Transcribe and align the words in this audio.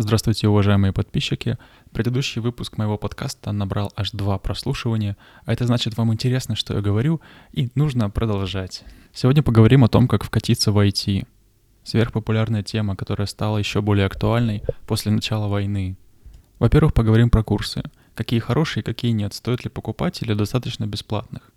Здравствуйте, 0.00 0.46
уважаемые 0.46 0.92
подписчики. 0.92 1.58
Предыдущий 1.90 2.40
выпуск 2.40 2.78
моего 2.78 2.96
подкаста 2.96 3.50
набрал 3.50 3.92
аж 3.96 4.12
два 4.12 4.38
прослушивания, 4.38 5.16
а 5.44 5.52
это 5.52 5.66
значит, 5.66 5.96
вам 5.96 6.14
интересно, 6.14 6.54
что 6.54 6.74
я 6.74 6.80
говорю, 6.80 7.20
и 7.50 7.68
нужно 7.74 8.08
продолжать. 8.08 8.84
Сегодня 9.12 9.42
поговорим 9.42 9.82
о 9.82 9.88
том, 9.88 10.06
как 10.06 10.22
вкатиться 10.22 10.70
в 10.70 10.78
IT. 10.78 11.26
Сверхпопулярная 11.82 12.62
тема, 12.62 12.94
которая 12.94 13.26
стала 13.26 13.58
еще 13.58 13.80
более 13.82 14.06
актуальной 14.06 14.62
после 14.86 15.10
начала 15.10 15.48
войны. 15.48 15.96
Во-первых, 16.60 16.94
поговорим 16.94 17.28
про 17.28 17.42
курсы. 17.42 17.82
Какие 18.14 18.38
хорошие, 18.38 18.84
какие 18.84 19.10
нет, 19.10 19.34
стоит 19.34 19.64
ли 19.64 19.68
покупать 19.68 20.22
или 20.22 20.32
достаточно 20.32 20.86
бесплатных. 20.86 21.50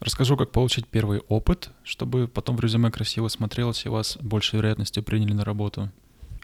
Расскажу, 0.00 0.36
как 0.36 0.50
получить 0.50 0.88
первый 0.88 1.20
опыт, 1.28 1.70
чтобы 1.84 2.26
потом 2.26 2.56
в 2.56 2.60
резюме 2.60 2.90
красиво 2.90 3.28
смотрелось 3.28 3.86
и 3.86 3.88
вас 3.88 4.18
большей 4.20 4.56
вероятностью 4.56 5.04
приняли 5.04 5.34
на 5.34 5.44
работу. 5.44 5.92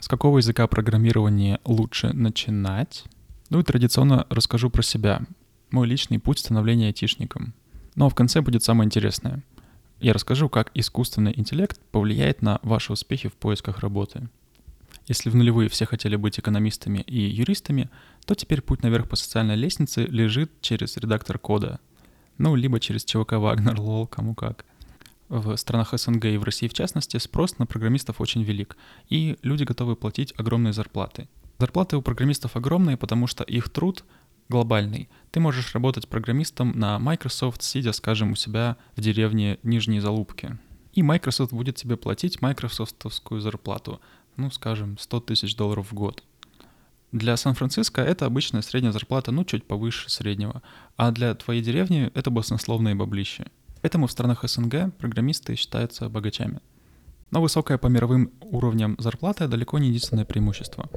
С 0.02 0.08
какого 0.08 0.38
языка 0.38 0.66
программирования 0.66 1.60
лучше 1.64 2.12
начинать? 2.12 3.04
Ну 3.50 3.60
и 3.60 3.62
традиционно 3.62 4.26
расскажу 4.30 4.68
про 4.68 4.82
себя. 4.82 5.22
Мой 5.70 5.86
личный 5.86 6.18
путь 6.18 6.40
становления 6.40 6.88
айтишником. 6.88 7.54
Ну 7.94 8.06
а 8.06 8.08
в 8.08 8.14
конце 8.16 8.40
будет 8.40 8.64
самое 8.64 8.86
интересное. 8.86 9.44
Я 10.00 10.12
расскажу, 10.12 10.48
как 10.48 10.72
искусственный 10.74 11.32
интеллект 11.36 11.80
повлияет 11.92 12.42
на 12.42 12.58
ваши 12.64 12.92
успехи 12.92 13.28
в 13.28 13.34
поисках 13.34 13.78
работы. 13.78 14.28
Если 15.06 15.30
в 15.30 15.36
нулевые 15.36 15.68
все 15.68 15.86
хотели 15.86 16.16
быть 16.16 16.40
экономистами 16.40 16.98
и 17.06 17.20
юристами, 17.20 17.88
то 18.26 18.34
теперь 18.34 18.60
путь 18.60 18.82
наверх 18.82 19.08
по 19.08 19.14
социальной 19.14 19.54
лестнице 19.54 20.04
лежит 20.06 20.50
через 20.62 20.96
редактор 20.96 21.38
кода. 21.38 21.78
Ну, 22.38 22.56
либо 22.56 22.80
через 22.80 23.04
ЧВК 23.04 23.34
Вагнер, 23.34 23.78
лол, 23.78 24.08
кому 24.08 24.34
как 24.34 24.64
в 25.28 25.56
странах 25.56 25.92
СНГ 25.96 26.24
и 26.26 26.36
в 26.36 26.44
России 26.44 26.68
в 26.68 26.74
частности, 26.74 27.16
спрос 27.16 27.58
на 27.58 27.66
программистов 27.66 28.20
очень 28.20 28.42
велик, 28.42 28.76
и 29.08 29.38
люди 29.42 29.64
готовы 29.64 29.96
платить 29.96 30.34
огромные 30.36 30.72
зарплаты. 30.72 31.28
Зарплаты 31.58 31.96
у 31.96 32.02
программистов 32.02 32.56
огромные, 32.56 32.96
потому 32.96 33.26
что 33.26 33.44
их 33.44 33.68
труд 33.68 34.04
глобальный. 34.48 35.08
Ты 35.30 35.40
можешь 35.40 35.74
работать 35.74 36.08
программистом 36.08 36.78
на 36.78 36.98
Microsoft, 36.98 37.62
сидя, 37.62 37.92
скажем, 37.92 38.32
у 38.32 38.36
себя 38.36 38.76
в 38.96 39.00
деревне 39.00 39.58
Нижние 39.62 40.00
Залупки. 40.00 40.58
И 40.92 41.02
Microsoft 41.02 41.52
будет 41.52 41.76
тебе 41.76 41.96
платить 41.96 42.42
майкрософтовскую 42.42 43.40
зарплату, 43.40 44.00
ну, 44.36 44.50
скажем, 44.50 44.98
100 44.98 45.20
тысяч 45.20 45.56
долларов 45.56 45.90
в 45.90 45.94
год. 45.94 46.22
Для 47.12 47.36
Сан-Франциско 47.36 48.02
это 48.02 48.26
обычная 48.26 48.62
средняя 48.62 48.92
зарплата, 48.92 49.32
ну, 49.32 49.44
чуть 49.44 49.64
повыше 49.64 50.10
среднего. 50.10 50.62
А 50.96 51.10
для 51.10 51.34
твоей 51.34 51.62
деревни 51.62 52.10
это 52.14 52.30
баснословные 52.30 52.94
баблища. 52.94 53.46
Поэтому 53.82 54.06
в 54.06 54.12
странах 54.12 54.48
СНГ 54.48 54.96
программисты 54.96 55.56
считаются 55.56 56.08
богачами. 56.08 56.60
Но 57.32 57.42
высокая 57.42 57.78
по 57.78 57.88
мировым 57.88 58.30
уровням 58.40 58.96
зарплата 58.98 59.48
далеко 59.48 59.78
не 59.78 59.88
единственное 59.88 60.24
преимущество. 60.24 60.88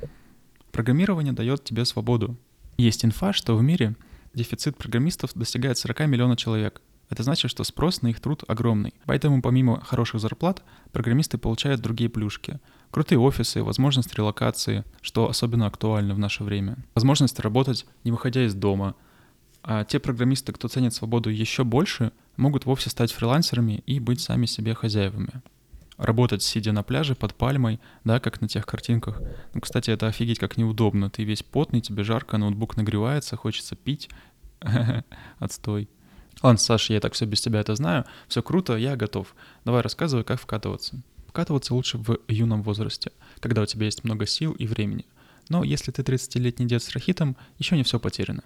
Программирование 0.72 1.33
дает 1.33 1.63
тебе 1.63 1.83
свободу. 1.83 2.38
Есть 2.78 3.03
инфа, 3.03 3.33
что 3.33 3.56
в 3.56 3.63
мире 3.63 3.95
дефицит 4.33 4.78
программистов 4.78 5.31
достигает 5.33 5.78
40 5.78 6.08
миллионов 6.08 6.38
человек. 6.38 6.81
Это 7.09 7.23
значит, 7.23 7.50
что 7.50 7.63
спрос 7.63 8.02
на 8.02 8.08
их 8.08 8.19
труд 8.19 8.44
огромный. 8.47 8.94
Поэтому 9.06 9.41
помимо 9.41 9.80
хороших 9.81 10.19
зарплат, 10.19 10.63
программисты 10.91 11.38
получают 11.38 11.81
другие 11.81 12.09
плюшки. 12.09 12.59
Крутые 12.91 13.19
офисы, 13.19 13.63
возможность 13.63 14.13
релокации, 14.16 14.83
что 15.02 15.30
особенно 15.30 15.67
актуально 15.67 16.13
в 16.13 16.19
наше 16.19 16.44
время. 16.44 16.78
Возможность 16.94 17.39
работать, 17.39 17.86
не 18.03 18.11
выходя 18.11 18.45
из 18.45 18.53
дома. 18.53 18.95
А 19.63 19.86
те 19.86 20.00
программисты, 20.00 20.52
кто 20.52 20.67
ценит 20.67 20.94
свободу 20.94 21.30
еще 21.30 21.63
больше— 21.63 22.11
могут 22.38 22.66
вовсе 22.66 22.89
стать 22.89 23.11
фрилансерами 23.11 23.83
и 23.86 24.00
быть 24.00 24.22
сами 24.22 24.45
себе 24.45 24.73
хозяевами. 24.73 25.41
Работать, 25.97 26.44
сидя 26.44 26.73
на 26.73 26.83
пляже 26.83 27.16
под 27.16 27.33
пальмой, 27.36 27.80
да, 28.03 28.19
как 28.19 28.41
на 28.41 28.47
тех 28.50 28.66
картинках. 28.66 29.22
Ну, 29.53 29.61
кстати, 29.61 29.91
это 29.91 30.08
офигеть 30.08 30.39
как 30.39 30.58
неудобно. 30.58 31.09
Ты 31.09 31.23
весь 31.23 31.41
потный, 31.41 31.80
тебе 31.80 32.03
жарко, 32.03 32.38
ноутбук 32.38 32.75
нагревается, 32.75 33.38
хочется 33.38 33.75
пить. 33.75 34.09
Отстой. 35.39 35.88
Ладно, 36.44 36.58
Саша, 36.58 36.94
я 36.94 37.00
так 37.00 37.13
все 37.13 37.25
без 37.25 37.39
тебя 37.39 37.61
это 37.61 37.75
знаю. 37.75 38.06
Все 38.28 38.41
круто, 38.41 38.75
я 38.75 38.97
готов. 38.97 39.34
Давай 39.63 39.81
рассказывай, 39.81 40.25
как 40.25 40.40
вкатываться. 40.40 41.01
Вкатываться 41.28 41.74
лучше 41.74 41.97
в 41.97 42.19
юном 42.28 42.62
возрасте, 42.62 43.12
когда 43.40 43.62
у 43.62 43.66
тебя 43.66 43.85
есть 43.85 44.03
много 44.03 44.25
сил 44.25 44.51
и 44.51 44.68
времени. 44.68 45.06
Но 45.47 45.63
если 45.63 45.91
ты 45.91 46.01
30-летний 46.01 46.66
дед 46.66 46.84
с 46.84 46.91
рахитом, 46.91 47.38
еще 47.57 47.78
не 47.78 47.84
все 47.84 48.00
потеряно. 48.00 48.44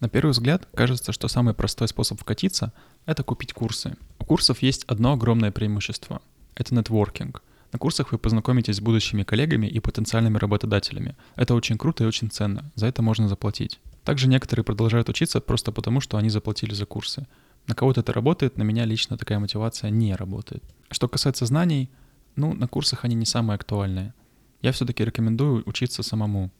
На 0.00 0.08
первый 0.08 0.30
взгляд 0.30 0.66
кажется, 0.74 1.12
что 1.12 1.28
самый 1.28 1.52
простой 1.52 1.86
способ 1.86 2.18
вкатиться— 2.18 2.72
это 3.06 3.22
купить 3.22 3.52
курсы. 3.52 3.96
У 4.18 4.24
курсов 4.24 4.62
есть 4.62 4.84
одно 4.84 5.12
огромное 5.12 5.52
преимущество— 5.52 6.22
это 6.54 6.74
нетворкинг. 6.74 7.42
На 7.72 7.78
курсах 7.78 8.10
вы 8.10 8.18
познакомитесь 8.18 8.76
с 8.76 8.80
будущими 8.80 9.22
коллегами 9.22 9.66
и 9.66 9.78
потенциальными 9.78 10.38
работодателями. 10.38 11.16
Это 11.36 11.54
очень 11.54 11.78
круто 11.78 12.02
и 12.02 12.06
очень 12.06 12.30
ценно, 12.30 12.72
за 12.74 12.86
это 12.86 13.02
можно 13.02 13.28
заплатить. 13.28 13.78
Также 14.02 14.26
некоторые 14.26 14.64
продолжают 14.64 15.08
учиться 15.10 15.40
просто 15.40 15.70
потому, 15.70 16.00
что 16.00 16.16
они 16.16 16.30
заплатили 16.30 16.72
за 16.72 16.86
курсы. 16.86 17.26
На 17.66 17.74
кого-то 17.74 18.00
это 18.00 18.12
работает, 18.12 18.56
на 18.56 18.62
меня 18.62 18.86
лично 18.86 19.18
такая 19.18 19.38
мотивация 19.38 19.90
не 19.90 20.14
работает. 20.16 20.64
Что 20.90 21.08
касается 21.08 21.44
знаний, 21.46 21.90
ну, 22.36 22.54
на 22.54 22.66
курсах 22.66 23.04
они 23.04 23.14
не 23.14 23.26
самые 23.26 23.56
актуальные. 23.56 24.14
Я 24.62 24.72
все-таки 24.72 25.04
рекомендую 25.04 25.62
учиться 25.66 26.02
самому. 26.02 26.50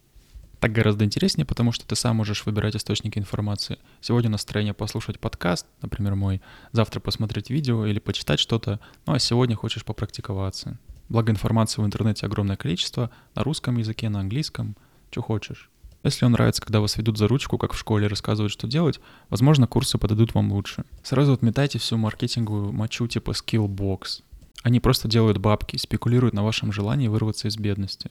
Так 0.61 0.73
гораздо 0.73 1.07
интереснее, 1.07 1.47
потому 1.47 1.73
что 1.73 1.87
ты 1.87 1.97
сам 1.97 2.17
можешь 2.17 2.45
выбирать 2.45 2.77
источники 2.77 3.19
информации. 3.19 3.79
Сегодня 4.03 4.29
настроение 4.29 4.75
послушать 4.75 5.19
подкаст, 5.19 5.67
например, 5.81 6.17
мой, 6.17 6.43
завтра 6.73 7.01
посмотреть 7.01 7.49
видео 7.49 7.87
или 7.87 7.99
почитать 7.99 8.39
что-то, 8.39 8.79
ну 9.07 9.15
а 9.15 9.19
сегодня 9.19 9.57
хочешь 9.57 9.87
попрактиковаться. 9.87 10.79
Благо 11.09 11.33
информации 11.33 11.81
в 11.81 11.87
интернете 11.87 12.27
огромное 12.27 12.57
количество, 12.57 13.11
на 13.35 13.43
русском 13.43 13.79
языке, 13.79 14.11
на 14.11 14.21
английском, 14.21 14.77
что 15.11 15.23
хочешь. 15.23 15.71
Если 16.03 16.27
вам 16.27 16.33
нравится, 16.33 16.61
когда 16.61 16.81
вас 16.81 16.97
ведут 16.99 17.17
за 17.17 17.27
ручку, 17.27 17.57
как 17.57 17.73
в 17.73 17.79
школе, 17.79 18.07
рассказывают, 18.07 18.53
что 18.53 18.67
делать, 18.67 19.01
возможно, 19.31 19.67
курсы 19.67 19.97
подойдут 19.97 20.35
вам 20.35 20.53
лучше. 20.53 20.85
Сразу 21.03 21.33
отметайте 21.33 21.79
всю 21.79 21.97
маркетинговую 21.97 22.73
мочу 22.73 23.07
типа 23.07 23.31
Skillbox. 23.31 24.23
Они 24.63 24.79
просто 24.79 25.09
делают 25.09 25.39
бабки, 25.39 25.79
спекулируют 25.79 26.35
на 26.35 26.45
вашем 26.45 26.71
желании 26.71 27.09
вырваться 27.09 27.49
из 27.49 27.57
бедности. 27.57 28.11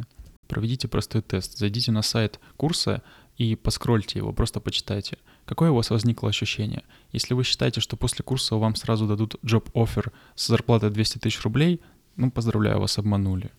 Проведите 0.49 0.87
простой 0.87 1.21
тест. 1.21 1.59
Зайдите 1.59 1.91
на 1.91 2.01
сайт 2.01 2.39
курса 2.57 3.03
и 3.37 3.55
поскрольте 3.55 4.17
его, 4.17 4.33
просто 4.33 4.59
почитайте. 4.59 5.19
Какое 5.45 5.69
у 5.69 5.75
вас 5.75 5.91
возникло 5.91 6.27
ощущение? 6.27 6.83
Если 7.11 7.35
вы 7.35 7.43
считаете, 7.43 7.81
что 7.81 7.95
после 7.95 8.25
курса 8.25 8.55
вам 8.55 8.75
сразу 8.75 9.05
дадут 9.07 9.35
job-offer 9.43 10.11
с 10.33 10.47
зарплатой 10.47 10.89
200 10.89 11.19
тысяч 11.19 11.39
рублей, 11.43 11.81
ну, 12.15 12.31
поздравляю, 12.31 12.79
вас 12.79 12.97
обманули. 12.97 13.51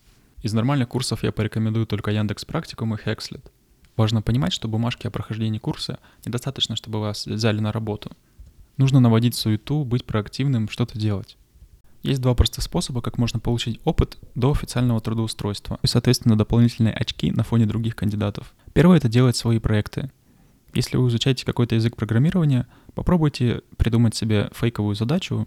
Из 0.43 0.53
нормальных 0.53 0.89
курсов 0.89 1.23
я 1.23 1.31
порекомендую 1.31 1.87
только 1.87 2.11
Яндекс 2.11 2.45
Практикум 2.45 2.95
и 2.95 2.97
Hexlet. 2.97 3.45
Важно 3.97 4.21
понимать, 4.21 4.53
что 4.53 4.67
бумажки 4.67 5.07
о 5.07 5.11
прохождении 5.13 5.61
курса 5.61 6.01
недостаточно, 6.27 6.75
чтобы 6.75 6.99
вас 6.99 7.25
взяли 7.25 7.61
на 7.61 7.71
работу. 7.71 8.11
Нужно 8.79 8.99
наводить 8.99 9.37
суету, 9.37 9.85
быть 9.85 10.05
проактивным, 10.05 10.69
что-то 10.69 10.99
делать. 10.99 11.37
Есть 12.03 12.23
два 12.23 12.35
простых 12.35 12.65
способа, 12.65 13.03
как 13.03 13.19
можно 13.19 13.41
получить 13.41 13.81
опыт 13.85 14.19
до 14.35 14.53
официального 14.53 15.01
трудоустройства 15.01 15.79
и, 15.83 15.87
соответственно, 15.87 16.37
дополнительные 16.37 16.95
очки 16.95 17.31
на 17.31 17.43
фоне 17.43 17.67
других 17.67 17.95
кандидатов. 17.95 18.55
Первое— 18.73 18.97
это 18.99 19.09
делать 19.09 19.37
свои 19.37 19.59
проекты. 19.59 20.11
Если 20.73 20.97
вы 20.97 21.09
изучаете 21.09 21.45
какой-то 21.45 21.75
язык 21.75 21.97
программирования, 21.97 22.67
попробуйте 22.95 23.63
придумать 23.77 24.15
себе 24.15 24.51
фейковую 24.55 24.95
задачу 24.95 25.47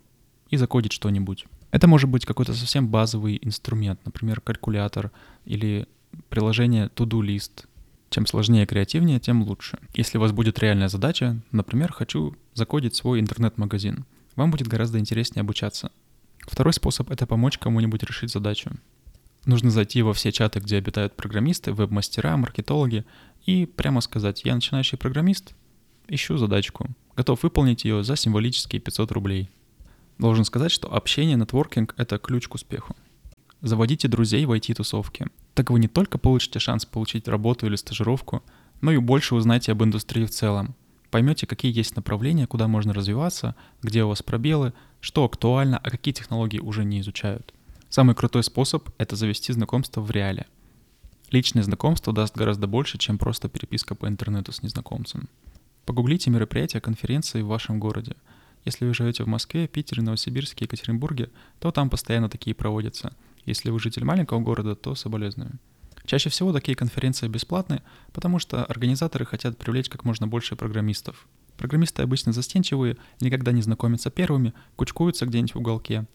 и 0.49 0.57
закодить 0.57 0.91
что-нибудь. 0.91 1.45
Это 1.71 1.87
может 1.87 2.09
быть 2.09 2.25
какой-то 2.25 2.53
совсем 2.53 2.87
базовый 2.87 3.39
инструмент, 3.41 3.99
например, 4.05 4.41
калькулятор 4.41 5.11
или 5.45 5.87
приложение 6.29 6.91
To-Do 6.95 7.21
List. 7.21 7.65
Чем 8.11 8.27
сложнее 8.27 8.63
и 8.63 8.67
креативнее, 8.67 9.19
тем 9.19 9.41
лучше. 9.41 9.79
Если 9.95 10.19
у 10.19 10.21
вас 10.21 10.31
будет 10.31 10.59
реальная 10.59 10.87
задача, 10.87 11.39
например, 11.51 11.91
хочу 11.91 12.35
закодить 12.53 12.95
свой 12.95 13.19
интернет-магазин, 13.19 14.05
вам 14.35 14.51
будет 14.51 14.67
гораздо 14.67 14.99
интереснее 14.99 15.41
обучаться— 15.41 15.91
Второй 16.47 16.73
способ— 16.73 17.09
это 17.11 17.25
помочь 17.25 17.57
кому-нибудь 17.57 18.03
решить 18.03 18.31
задачу. 18.31 18.71
Нужно 19.45 19.71
зайти 19.71 20.01
во 20.01 20.13
все 20.13 20.31
чаты, 20.31 20.59
где 20.59 20.77
обитают 20.77 21.15
программисты, 21.15 21.73
веб-мастера, 21.73 22.37
маркетологи, 22.37 23.05
и 23.45 23.65
прямо 23.65 24.01
сказать 24.01 24.45
«Я 24.45 24.55
начинающий 24.55 24.97
программист, 24.97 25.53
ищу 26.07 26.37
задачку, 26.37 26.87
готов 27.15 27.43
выполнить 27.43 27.83
ее 27.83 28.03
за 28.03 28.15
символические 28.15 28.79
500 28.81 29.11
рублей». 29.11 29.49
Должен 30.17 30.45
сказать, 30.45 30.71
что 30.71 30.93
общение, 30.93 31.35
нетворкинг— 31.35 31.95
это 31.97 32.17
ключ 32.17 32.47
к 32.47 32.55
успеху. 32.55 32.95
Заводите 33.61 34.07
друзей 34.07 34.45
в 34.45 34.51
IT-тусовке. 34.51 35.27
Так 35.53 35.69
вы 35.71 35.79
не 35.79 35.87
только 35.87 36.17
получите 36.17 36.59
шанс 36.59 36.85
получить 36.85 37.27
работу 37.27 37.65
или 37.65 37.75
стажировку, 37.75 38.43
но 38.81 38.91
и 38.91 38.97
больше 38.97 39.35
узнаете 39.35 39.71
об 39.71 39.83
индустрии 39.83 40.25
в 40.25 40.29
целом, 40.29 40.75
поймете, 41.13 41.45
какие 41.45 41.71
есть 41.71 41.95
направления, 41.95 42.47
куда 42.47 42.67
можно 42.67 42.91
развиваться, 42.91 43.55
где 43.83 44.03
у 44.03 44.07
вас 44.07 44.23
пробелы, 44.23 44.73
что 44.99 45.23
актуально, 45.23 45.77
а 45.77 45.91
какие 45.91 46.11
технологии 46.11 46.57
уже 46.57 46.83
не 46.83 47.01
изучают. 47.01 47.53
Самый 47.87 48.15
крутой 48.15 48.43
способ— 48.43 48.89
это 48.97 49.15
завести 49.15 49.53
знакомство 49.53 50.01
в 50.01 50.09
реале. 50.09 50.47
Личное 51.29 51.61
знакомство 51.61 52.13
даст 52.13 52.35
гораздо 52.35 52.65
больше, 52.65 52.97
чем 52.97 53.19
просто 53.19 53.47
переписка 53.47 53.93
по 53.93 54.07
интернету 54.07 54.51
с 54.51 54.63
незнакомцем. 54.63 55.29
Погуглите 55.85 56.31
мероприятия, 56.31 56.81
конференции 56.81 57.43
в 57.43 57.47
вашем 57.47 57.79
городе. 57.79 58.15
Если 58.65 58.83
вы 58.83 58.95
живете 58.95 59.23
в 59.23 59.27
Москве, 59.27 59.67
Питере, 59.67 60.01
Новосибирске, 60.01 60.65
Екатеринбурге, 60.65 61.29
то 61.59 61.69
там 61.69 61.91
постоянно 61.91 62.27
такие 62.27 62.55
проводятся. 62.55 63.13
Если 63.45 63.69
вы 63.69 63.79
житель 63.79 64.03
маленького 64.03 64.39
города, 64.39 64.73
то 64.73 64.95
соболезную. 64.95 65.59
Чаще 66.05 66.29
всего 66.29 66.51
такие 66.51 66.75
конференции 66.75 67.27
бесплатны, 67.27 67.81
потому 68.11 68.39
что 68.39 68.65
организаторы 68.65 69.25
хотят 69.25 69.57
привлечь 69.57 69.89
как 69.89 70.03
можно 70.03 70.27
больше 70.27 70.55
программистов. 70.55 71.27
Программисты 71.57 72.01
обычно 72.01 72.33
застенчивые, 72.33 72.97
никогда 73.21 73.51
не 73.51 73.61
знакомятся 73.61 74.09
первыми, 74.09 74.53
кучкуются 74.75 75.25
где-нибудь 75.25 75.55
в 75.55 75.59
уголке. 75.59 76.05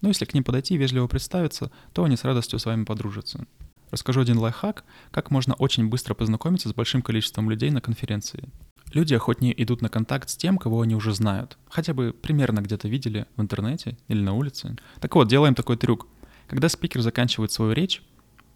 Но 0.00 0.08
если 0.08 0.24
к 0.24 0.34
ним 0.34 0.44
подойти 0.44 0.74
и 0.74 0.76
вежливо 0.78 1.06
представиться, 1.06 1.70
то 1.92 2.04
они 2.04 2.16
с 2.16 2.24
радостью 2.24 2.58
с 2.58 2.66
вами 2.66 2.84
подружатся. 2.84 3.46
Расскажу 3.90 4.20
один 4.20 4.38
лайфхак, 4.38 4.84
как 5.10 5.30
можно 5.30 5.54
очень 5.54 5.88
быстро 5.88 6.14
познакомиться 6.14 6.68
с 6.68 6.74
большим 6.74 7.02
количеством 7.02 7.50
людей 7.50 7.70
на 7.70 7.80
конференции. 7.80 8.48
Люди 8.92 9.14
охотнее 9.14 9.60
идут 9.62 9.80
на 9.80 9.88
контакт 9.88 10.28
с 10.28 10.36
тем, 10.36 10.58
кого 10.58 10.82
они 10.82 10.94
уже 10.94 11.14
знают. 11.14 11.56
Хотя 11.68 11.94
бы 11.94 12.12
примерно 12.12 12.60
где-то 12.60 12.88
видели 12.88 13.26
в 13.36 13.42
интернете 13.42 13.96
или 14.08 14.20
на 14.20 14.34
улице. 14.34 14.76
Так 15.00 15.14
вот, 15.14 15.28
делаем 15.28 15.54
такой 15.54 15.76
трюк. 15.76 16.06
Когда 16.46 16.68
спикер 16.68 17.00
заканчивает 17.00 17.52
свою 17.52 17.72
речь, 17.72 18.02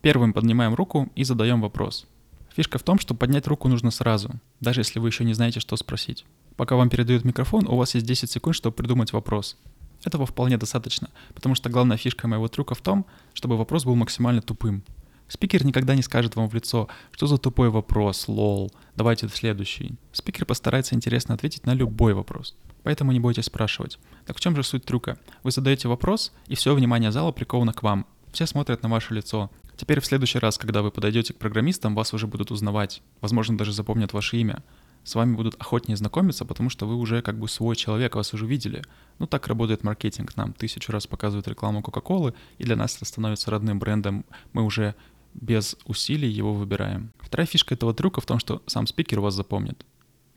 первым 0.07 0.33
поднимаем 0.33 0.73
руку 0.73 1.11
и 1.17 1.25
задаем 1.25 1.61
вопрос. 1.61 2.07
Фишка 2.55 2.79
в 2.79 2.85
том, 2.85 3.01
что 3.01 3.13
поднять 3.13 3.49
руку 3.49 3.67
нужно 3.67 3.91
сразу, 3.91 4.31
даже 4.61 4.83
если 4.83 5.01
вы 5.01 5.09
еще 5.09 5.25
не 5.25 5.35
знаете, 5.35 5.59
что 5.59 5.75
спросить. 5.75 6.25
Пока 6.55 6.77
вам 6.77 6.91
передают 6.91 7.25
микрофон, 7.25 7.67
у 7.67 7.75
вас 7.75 7.97
есть 7.97 8.07
10 8.07 8.31
секунд, 8.31 8.55
чтобы 8.55 8.77
придумать 8.77 9.13
вопрос. 9.13 9.57
Этого 10.05 10.25
вполне 10.25 10.59
достаточно, 10.59 11.11
потому 11.35 11.57
что 11.57 11.71
главная 11.71 11.97
фишка 11.97 12.29
моего 12.29 12.47
трюка 12.47 12.77
в 12.77 12.83
том, 12.83 13.05
чтобы 13.35 13.57
вопрос 13.57 13.85
был 13.85 13.97
максимально 13.97 14.43
тупым. 14.43 14.85
Спикер 15.27 15.67
никогда 15.67 15.97
не 15.97 16.03
скажет 16.03 16.37
вам 16.37 16.49
в 16.49 16.55
лицо, 16.55 16.87
что 17.11 17.27
за 17.27 17.37
тупой 17.37 17.71
вопрос, 17.71 18.29
лол, 18.29 18.71
давайте 18.95 19.29
следующий. 19.29 19.97
Спикер 20.13 20.47
постарается 20.47 20.95
интересно 20.95 21.35
ответить 21.35 21.67
на 21.67 21.75
любой 21.75 22.15
вопрос. 22.15 22.55
Поэтому 22.85 23.11
не 23.11 23.19
бойтесь 23.19 23.47
спрашивать. 23.47 23.99
Так 24.25 24.37
в 24.37 24.41
чем 24.41 24.55
же 24.55 24.63
суть 24.63 24.85
трюка? 24.85 25.19
Вы 25.43 25.51
задаете 25.51 25.89
вопрос, 25.89 26.33
и 26.47 26.55
все 26.55 26.77
внимание 26.77 27.11
зала 27.11 27.33
приковано 27.33 27.73
к 27.73 27.83
вам. 27.83 28.07
Все 28.33 28.47
смотрят 28.47 28.83
на 28.83 28.91
ваше 28.91 29.15
лицо. 29.15 29.51
Теперь 29.77 30.01
в 30.01 30.07
следующий 30.07 30.39
раз, 30.39 30.59
когда 30.59 30.83
вы 30.83 30.91
подойдете 30.91 31.35
к 31.35 31.39
программистам, 31.39 31.95
вас 31.95 32.15
уже 32.15 32.27
будут 32.27 32.51
узнавать. 32.51 33.03
Возможно, 33.21 33.59
даже 33.59 33.73
запомнят 33.73 34.13
ваше 34.13 34.39
имя. 34.39 34.63
С 35.05 35.15
вами 35.15 35.37
будут 35.37 35.55
охотнее 35.61 35.97
знакомиться, 35.97 36.45
потому 36.45 36.69
что 36.69 36.87
вы 36.87 36.97
уже 36.97 37.23
как 37.23 37.39
бы 37.39 37.49
свой 37.49 37.77
человек, 37.77 38.17
вас 38.17 38.35
уже 38.35 38.47
видели. 38.47 38.83
Ну 39.19 39.27
так 39.27 39.47
работает 39.47 39.85
маркетинг. 39.85 40.37
Нам 40.37 40.53
тысячу 40.53 40.91
раз 40.91 41.07
показывают 41.07 41.47
рекламу 41.47 41.83
Кока-Колы, 41.83 42.35
и 42.59 42.65
для 42.65 42.75
нас 42.75 42.97
это 42.97 43.05
становится 43.05 43.51
родным 43.51 43.79
брендом. 43.79 44.25
Мы 44.53 44.65
уже 44.65 44.97
без 45.35 45.77
усилий 45.85 46.29
его 46.29 46.55
выбираем. 46.55 47.13
Вторая 47.21 47.47
фишка 47.47 47.75
этого 47.75 47.95
трюка 47.95 48.21
в 48.21 48.27
том, 48.27 48.39
что 48.39 48.63
сам 48.67 48.87
спикер 48.87 49.21
вас 49.21 49.35
запомнит. 49.35 49.85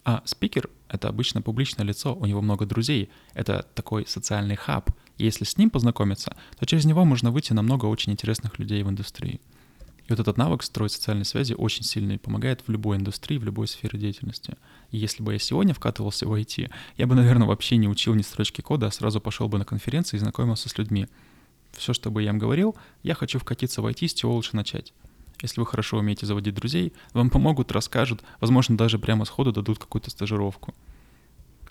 А 0.03 0.21
спикер— 0.25 0.69
это 0.89 1.07
обычно 1.07 1.41
публичное 1.41 1.85
лицо, 1.85 2.15
у 2.15 2.25
него 2.25 2.41
много 2.41 2.65
друзей, 2.65 3.09
это 3.33 3.65
такой 3.75 4.05
социальный 4.07 4.55
хаб. 4.55 4.91
И 5.19 5.25
если 5.25 5.43
с 5.43 5.57
ним 5.57 5.69
познакомиться, 5.69 6.35
то 6.57 6.65
через 6.65 6.85
него 6.85 7.05
можно 7.05 7.29
выйти 7.29 7.53
на 7.53 7.61
много 7.61 7.85
очень 7.85 8.13
интересных 8.13 8.57
людей 8.57 8.81
в 8.81 8.89
индустрии. 8.89 9.41
И 10.07 10.11
вот 10.11 10.19
этот 10.19 10.37
навык 10.37 10.63
строить 10.63 10.93
социальные 10.93 11.25
связи 11.25 11.53
очень 11.53 11.83
сильно 11.83 12.13
и 12.13 12.17
помогает 12.17 12.63
в 12.65 12.71
любой 12.71 12.97
индустрии, 12.97 13.37
в 13.37 13.43
любой 13.43 13.67
сфере 13.67 13.99
деятельности. 13.99 14.55
И 14.91 14.97
если 14.97 15.21
бы 15.21 15.33
я 15.33 15.39
сегодня 15.39 15.73
вкатывался 15.73 16.25
в 16.25 16.33
IT, 16.33 16.71
я 16.97 17.05
бы, 17.05 17.13
наверное, 17.15 17.47
вообще 17.47 17.77
не 17.77 17.87
учил 17.87 18.15
ни 18.15 18.23
строчки 18.23 18.61
кода, 18.61 18.87
а 18.87 18.91
сразу 18.91 19.19
пошел 19.19 19.49
бы 19.49 19.59
на 19.59 19.65
конференции 19.65 20.17
и 20.17 20.19
знакомился 20.19 20.69
с 20.69 20.77
людьми. 20.77 21.07
Все, 21.73 21.93
что 21.93 22.09
бы 22.09 22.23
я 22.23 22.29
им 22.29 22.39
говорил, 22.39 22.75
я 23.03 23.13
хочу 23.13 23.39
вкатиться 23.39 23.81
в 23.81 23.87
IT, 23.87 24.07
с 24.07 24.13
чего 24.13 24.33
лучше 24.33 24.55
начать. 24.55 24.93
Если 25.41 25.59
вы 25.59 25.67
хорошо 25.67 25.97
умеете 25.97 26.25
заводить 26.25 26.55
друзей, 26.55 26.93
вам 27.13 27.29
помогут, 27.29 27.71
расскажут, 27.71 28.23
возможно, 28.39 28.77
даже 28.77 28.97
прямо 28.97 29.25
сходу 29.25 29.51
дадут 29.51 29.79
какую-то 29.79 30.09
стажировку. 30.09 30.73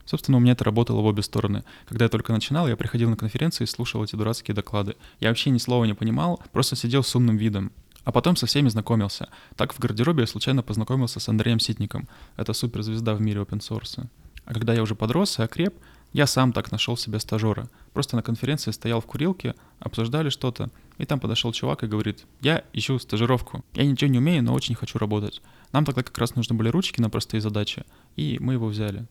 Собственно, 0.09 0.39
у 0.39 0.41
меня 0.41 0.53
это 0.53 0.65
работало 0.65 1.03
в 1.03 1.05
обе 1.05 1.23
стороны. 1.23 1.65
Когда 1.87 2.07
я 2.07 2.09
только 2.09 2.33
начинал, 2.33 2.67
я 2.67 2.79
приходил 2.79 3.11
на 3.11 3.17
конференции 3.17 3.65
и 3.65 3.67
слушал 3.67 4.03
эти 4.03 4.17
дурацкие 4.17 4.55
доклады. 4.55 4.97
Я 5.21 5.29
вообще 5.29 5.51
ни 5.51 5.59
слова 5.59 5.85
не 5.85 5.93
понимал, 5.93 6.43
просто 6.51 6.77
сидел 6.77 7.03
с 7.03 7.15
умным 7.15 7.37
видом. 7.37 7.73
А 8.05 8.11
потом 8.11 8.35
со 8.35 8.47
всеми 8.47 8.71
знакомился. 8.71 9.29
Так 9.55 9.75
в 9.75 9.79
гардеробе 9.79 10.23
я 10.23 10.27
случайно 10.27 10.63
познакомился 10.63 11.21
с 11.21 11.29
Андреем 11.29 11.61
Ситником. 11.61 12.09
Это 12.39 12.55
суперзвезда 12.55 13.15
в 13.15 13.21
мире 13.21 13.43
open 13.43 13.59
source. 13.59 14.07
А 14.47 14.55
когда 14.55 14.73
я 14.73 14.81
уже 14.83 14.95
подрос 14.95 15.39
и 15.41 15.43
окреп, 15.43 15.75
я 16.15 16.27
сам 16.27 16.55
так 16.55 16.73
нашел 16.73 16.97
себе 16.97 17.21
стажера. 17.21 17.69
Просто 17.93 18.17
на 18.17 18.23
конференции 18.23 18.71
стоял 18.71 19.03
в 19.03 19.05
курилке, 19.05 19.57
обсуждали 19.79 20.31
что-то, 20.31 20.71
и 20.97 21.05
там 21.05 21.21
подошел 21.21 21.53
чувак 21.53 21.85
и 21.85 21.87
говорит, 21.87 22.25
я 22.41 22.65
ищу 22.73 22.99
стажировку. 22.99 23.63
Я 23.75 23.85
ничего 23.85 24.11
не 24.11 24.21
умею, 24.21 24.43
но 24.43 24.55
очень 24.55 24.75
хочу 24.75 24.97
работать. 24.97 25.43
Нам 25.73 25.85
тогда 25.85 26.03
как 26.03 26.17
раз 26.17 26.35
нужны 26.35 26.57
были 26.57 26.71
ручки 26.71 26.99
на 26.99 27.11
простые 27.11 27.43
задачи, 27.43 27.85
и 28.17 28.39
мы 28.41 28.55
его 28.55 28.69
взяли. 28.69 29.07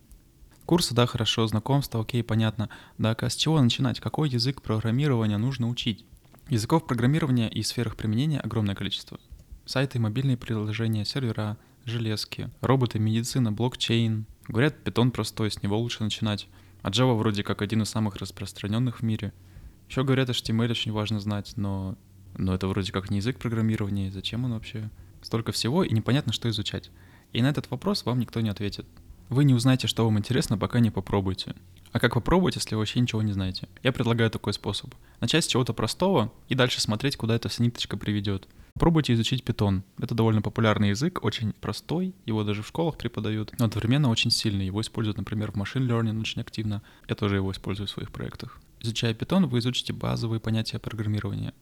Курсы, 0.67 0.93
да, 0.93 1.05
хорошо, 1.05 1.47
знакомство, 1.47 2.01
окей, 2.01 2.21
понятно. 2.21 2.67
Да, 2.97 3.15
а 3.17 3.29
с 3.29 3.37
чего 3.37 3.61
начинать? 3.61 4.01
Какой 4.01 4.27
язык 4.27 4.61
программирования 4.61 5.37
нужно 5.37 5.69
учить? 5.69 6.03
Языков 6.49 6.85
программирования 6.85 7.47
и 7.47 7.63
сферах 7.63 7.95
применения 7.95 8.41
огромное 8.41 8.75
количество. 8.75 9.17
Сайты, 9.65 9.97
мобильные 9.97 10.35
приложения, 10.35 11.05
сервера, 11.05 11.57
железки, 11.85 12.49
роботы, 12.59 12.99
медицина, 12.99 13.53
блокчейн. 13.53 14.25
Говорят, 14.49 14.83
питон 14.83 15.11
простой, 15.11 15.51
с 15.51 15.63
него 15.63 15.79
лучше 15.79 16.03
начинать. 16.03 16.49
А 16.81 16.89
Java 16.89 17.15
вроде 17.15 17.43
как 17.43 17.61
один 17.61 17.83
из 17.83 17.89
самых 17.89 18.17
распространенных 18.17 18.99
в 18.99 19.03
мире. 19.03 19.31
Еще 19.87 20.03
говорят, 20.03 20.27
HTML 20.27 20.71
очень 20.71 20.91
важно 20.91 21.21
знать, 21.21 21.53
но, 21.55 21.95
но 22.37 22.53
это 22.53 22.67
вроде 22.67 22.91
как 22.91 23.09
не 23.09 23.19
язык 23.19 23.39
программирования, 23.39 24.11
зачем 24.11 24.43
он 24.43 24.51
вообще? 24.51 24.89
Столько 25.21 25.53
всего, 25.53 25.85
и 25.85 25.93
непонятно, 25.93 26.33
что 26.33 26.49
изучать. 26.49 26.91
И 27.31 27.41
на 27.41 27.47
этот 27.47 27.71
вопрос 27.71 28.03
вам 28.03 28.19
никто 28.19 28.41
не 28.41 28.49
ответит. 28.49 28.85
Вы 29.29 29.44
не 29.44 29.53
узнаете, 29.53 29.88
что 29.88 30.06
вам 30.06 30.18
интересно, 30.18 30.57
пока 30.57 30.79
не 30.79 30.89
попробуете. 30.89 31.56
А 31.91 32.00
как 32.00 32.13
попробовать, 32.13 32.56
если 32.56 32.75
вы 32.75 32.79
вообще 32.79 33.00
ничего 33.00 33.21
не 33.21 33.33
знаете? 33.33 33.68
Я 33.83 33.91
предлагаю 33.91 34.29
такой 34.29 34.53
способ. 34.53 34.94
Начать 35.19 35.44
с 35.44 35.47
чего-то 35.47 35.74
простого 35.74 36.31
и 36.47 36.56
дальше 36.56 36.79
смотреть, 36.79 37.18
куда 37.18 37.35
эта 37.35 37.50
вся 37.50 37.63
ниточка 37.63 37.97
приведет. 37.97 38.47
Попробуйте 38.74 39.13
изучить 39.13 39.44
питон. 39.44 39.83
Это 39.97 40.13
довольно 40.15 40.41
популярный 40.41 40.89
язык, 40.89 41.24
очень 41.24 41.53
простой, 41.53 42.13
его 42.25 42.44
даже 42.44 42.62
в 42.62 42.68
школах 42.68 42.97
преподают, 42.97 43.53
но 43.57 43.65
одновременно 43.65 44.09
очень 44.09 44.31
сильный. 44.31 44.68
Его 44.68 44.81
используют, 44.81 45.18
например, 45.18 45.51
в 45.51 45.56
machine 45.56 45.88
learning 45.88 46.19
очень 46.21 46.41
активно. 46.41 46.81
Я 47.09 47.15
тоже 47.15 47.35
его 47.35 47.51
использую 47.51 47.88
в 47.88 47.91
своих 47.91 48.12
проектах. 48.12 48.59
Изучая 48.80 49.13
питон, 49.13 49.47
вы 49.47 49.59
изучите 49.59 49.94
базовые 49.94 50.39
понятия 50.39 50.77
программирования. 50.77 51.53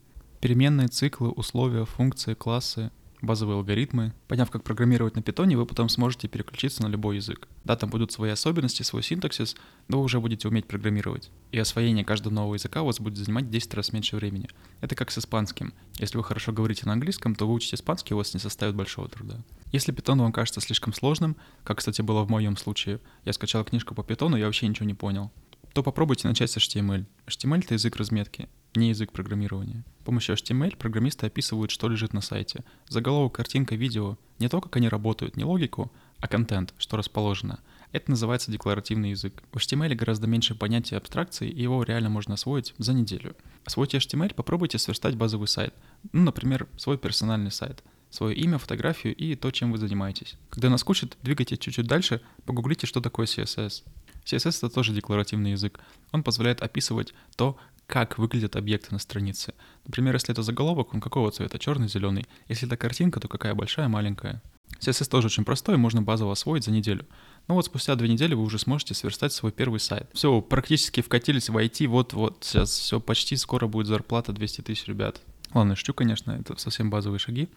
Переменные, 0.41 0.89
циклы, 0.89 1.29
условия, 1.29 1.85
функции, 1.85 2.33
классы, 2.33 2.91
базовые 3.25 3.57
алгоритмы. 3.57 4.13
Поняв, 4.27 4.49
как 4.49 4.63
программировать 4.63 5.15
на 5.15 5.21
питоне, 5.21 5.57
вы 5.57 5.65
потом 5.65 5.89
сможете 5.89 6.27
переключиться 6.27 6.83
на 6.83 6.87
любой 6.87 7.17
язык. 7.17 7.47
Да, 7.63 7.75
там 7.75 7.89
будут 7.89 8.11
свои 8.11 8.31
особенности, 8.31 8.83
свой 8.83 9.03
синтаксис, 9.03 9.55
но 9.87 9.99
вы 9.99 10.05
уже 10.05 10.19
будете 10.19 10.47
уметь 10.47 10.67
программировать. 10.67 11.31
И 11.51 11.59
освоение 11.59 12.05
каждого 12.05 12.33
нового 12.33 12.55
языка 12.55 12.81
у 12.81 12.85
вас 12.85 12.99
будет 12.99 13.17
занимать 13.17 13.49
10 13.49 13.73
раз 13.73 13.93
меньше 13.93 14.15
времени. 14.15 14.47
Это 14.81 14.95
как 14.95 15.11
с 15.11 15.17
испанским. 15.17 15.73
Если 15.97 16.17
вы 16.17 16.23
хорошо 16.23 16.51
говорите 16.51 16.85
на 16.85 16.93
английском, 16.93 17.35
то 17.35 17.47
выучить 17.47 17.73
испанский 17.73 18.13
у 18.13 18.17
вас 18.17 18.33
не 18.33 18.39
составит 18.39 18.75
большого 18.75 19.09
труда. 19.09 19.43
Если 19.71 19.91
питон 19.91 20.21
вам 20.21 20.31
кажется 20.31 20.61
слишком 20.61 20.93
сложным, 20.93 21.35
как, 21.63 21.79
кстати, 21.79 22.01
было 22.01 22.23
в 22.23 22.29
моем 22.29 22.55
случае, 22.55 22.99
я 23.25 23.33
скачал 23.33 23.65
книжку 23.65 23.93
по 23.95 24.03
питону, 24.03 24.37
я 24.37 24.45
вообще 24.45 24.67
ничего 24.67 24.85
не 24.85 24.93
понял, 24.93 25.31
то 25.75 25.83
попробуйте 25.83 26.25
начать 26.29 26.49
с 26.49 26.55
HTML. 26.55 27.05
HTML— 27.27 27.59
это 27.65 27.73
язык 27.73 27.97
разметки 27.97 28.47
не 28.77 28.89
язык 28.89 29.11
программирования. 29.11 29.83
С 30.01 30.05
помощью 30.05 30.35
HTML 30.35 30.77
программисты 30.77 31.25
описывают, 31.25 31.71
что 31.71 31.87
лежит 31.87 32.13
на 32.13 32.21
сайте. 32.21 32.63
Заголовок, 32.87 33.35
картинка, 33.35 33.75
видео. 33.75 34.17
Не 34.39 34.49
то, 34.49 34.61
как 34.61 34.75
они 34.75 34.89
работают, 34.89 35.37
не 35.37 35.43
логику, 35.43 35.91
а 36.19 36.27
контент, 36.27 36.73
что 36.77 36.97
расположено. 36.97 37.59
Это 37.91 38.11
называется 38.11 38.51
декларативный 38.51 39.11
язык. 39.11 39.43
В 39.51 39.57
HTML 39.57 39.95
гораздо 39.95 40.27
меньше 40.27 40.55
понятия 40.55 40.97
абстракции, 40.97 41.49
и 41.49 41.61
его 41.61 41.83
реально 41.83 42.09
можно 42.09 42.33
освоить 42.33 42.73
за 42.77 42.93
неделю. 42.93 43.35
Освоите 43.63 43.97
HTML, 43.97 44.33
попробуйте 44.33 44.77
сверстать 44.77 45.15
базовый 45.15 45.47
сайт. 45.47 45.73
Ну, 46.11 46.23
например, 46.23 46.67
свой 46.77 46.97
персональный 46.97 47.51
сайт 47.51 47.83
свое 48.15 48.35
имя, 48.35 48.57
фотографию 48.57 49.13
и 49.15 49.35
то, 49.35 49.51
чем 49.51 49.71
вы 49.71 49.77
занимаетесь. 49.77 50.35
Когда 50.49 50.69
наскучит, 50.69 51.17
двигайте 51.21 51.57
чуть-чуть 51.57 51.85
дальше, 51.85 52.21
погуглите, 52.45 52.87
что 52.87 53.01
такое 53.01 53.25
CSS. 53.25 53.83
CSS— 54.25 54.57
это 54.57 54.69
тоже 54.69 54.93
декларативный 54.93 55.51
язык. 55.51 55.79
Он 56.11 56.23
позволяет 56.23 56.61
описывать 56.61 57.13
то, 57.35 57.57
как 57.87 58.17
выглядят 58.17 58.55
объекты 58.55 58.89
на 58.91 58.99
странице. 58.99 59.53
Например, 59.85 60.15
если 60.15 60.31
это 60.31 60.41
заголовок, 60.41 60.93
он 60.93 61.01
какого 61.01 61.31
цвета? 61.31 61.59
Черный, 61.59 61.87
зеленый. 61.87 62.25
Если 62.47 62.67
это 62.67 62.77
картинка, 62.77 63.19
то 63.19 63.27
какая 63.27 63.53
большая, 63.53 63.87
маленькая. 63.87 64.41
CSS 64.79 65.09
тоже 65.09 65.27
очень 65.27 65.45
простой, 65.45 65.77
можно 65.77 66.01
базово 66.01 66.33
освоить 66.33 66.65
за 66.65 66.71
неделю. 66.71 67.05
Но 67.47 67.55
вот 67.55 67.65
спустя 67.65 67.95
две 67.95 68.09
недели 68.09 68.33
вы 68.33 68.43
уже 68.43 68.59
сможете 68.59 68.93
сверстать 68.93 69.31
свой 69.31 69.51
первый 69.51 69.79
сайт. 69.79 70.09
Все, 70.13 70.41
практически 70.41 71.01
вкатились 71.01 71.49
в 71.49 71.57
IT, 71.57 71.87
вот-вот, 71.87 72.39
сейчас 72.41 72.71
все 72.71 72.99
почти 72.99 73.35
скоро 73.37 73.67
будет 73.67 73.87
зарплата 73.87 74.33
200 74.33 74.61
тысяч, 74.61 74.87
ребят. 74.87 75.21
Ладно, 75.53 75.75
шучу, 75.75 75.93
конечно, 75.93 76.31
это 76.31 76.57
совсем 76.57 76.89
базовые 76.89 77.19
шаги. 77.19 77.49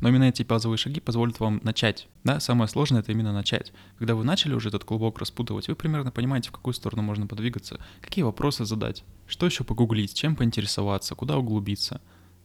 Но 0.00 0.08
именно 0.08 0.24
эти 0.24 0.42
базовые 0.42 0.78
шаги 0.78 1.00
позволят 1.00 1.40
вам 1.40 1.60
начать. 1.62 2.08
Да, 2.24 2.40
самое 2.40 2.68
сложное— 2.68 3.00
это 3.02 3.12
именно 3.12 3.32
начать. 3.32 3.72
Когда 3.98 4.14
вы 4.14 4.24
начали 4.24 4.54
уже 4.54 4.68
этот 4.68 4.84
клубок 4.84 5.18
распутывать, 5.18 5.68
вы 5.68 5.74
примерно 5.74 6.10
понимаете, 6.10 6.48
в 6.50 6.52
какую 6.52 6.74
сторону 6.74 7.02
можно 7.02 7.26
подвигаться, 7.26 7.80
какие 8.00 8.24
вопросы 8.24 8.64
задать, 8.64 9.04
что 9.26 9.46
еще 9.46 9.64
погуглить, 9.64 10.14
чем 10.14 10.36
поинтересоваться, 10.36 11.14
куда 11.14 11.38
углубиться. 11.38 12.00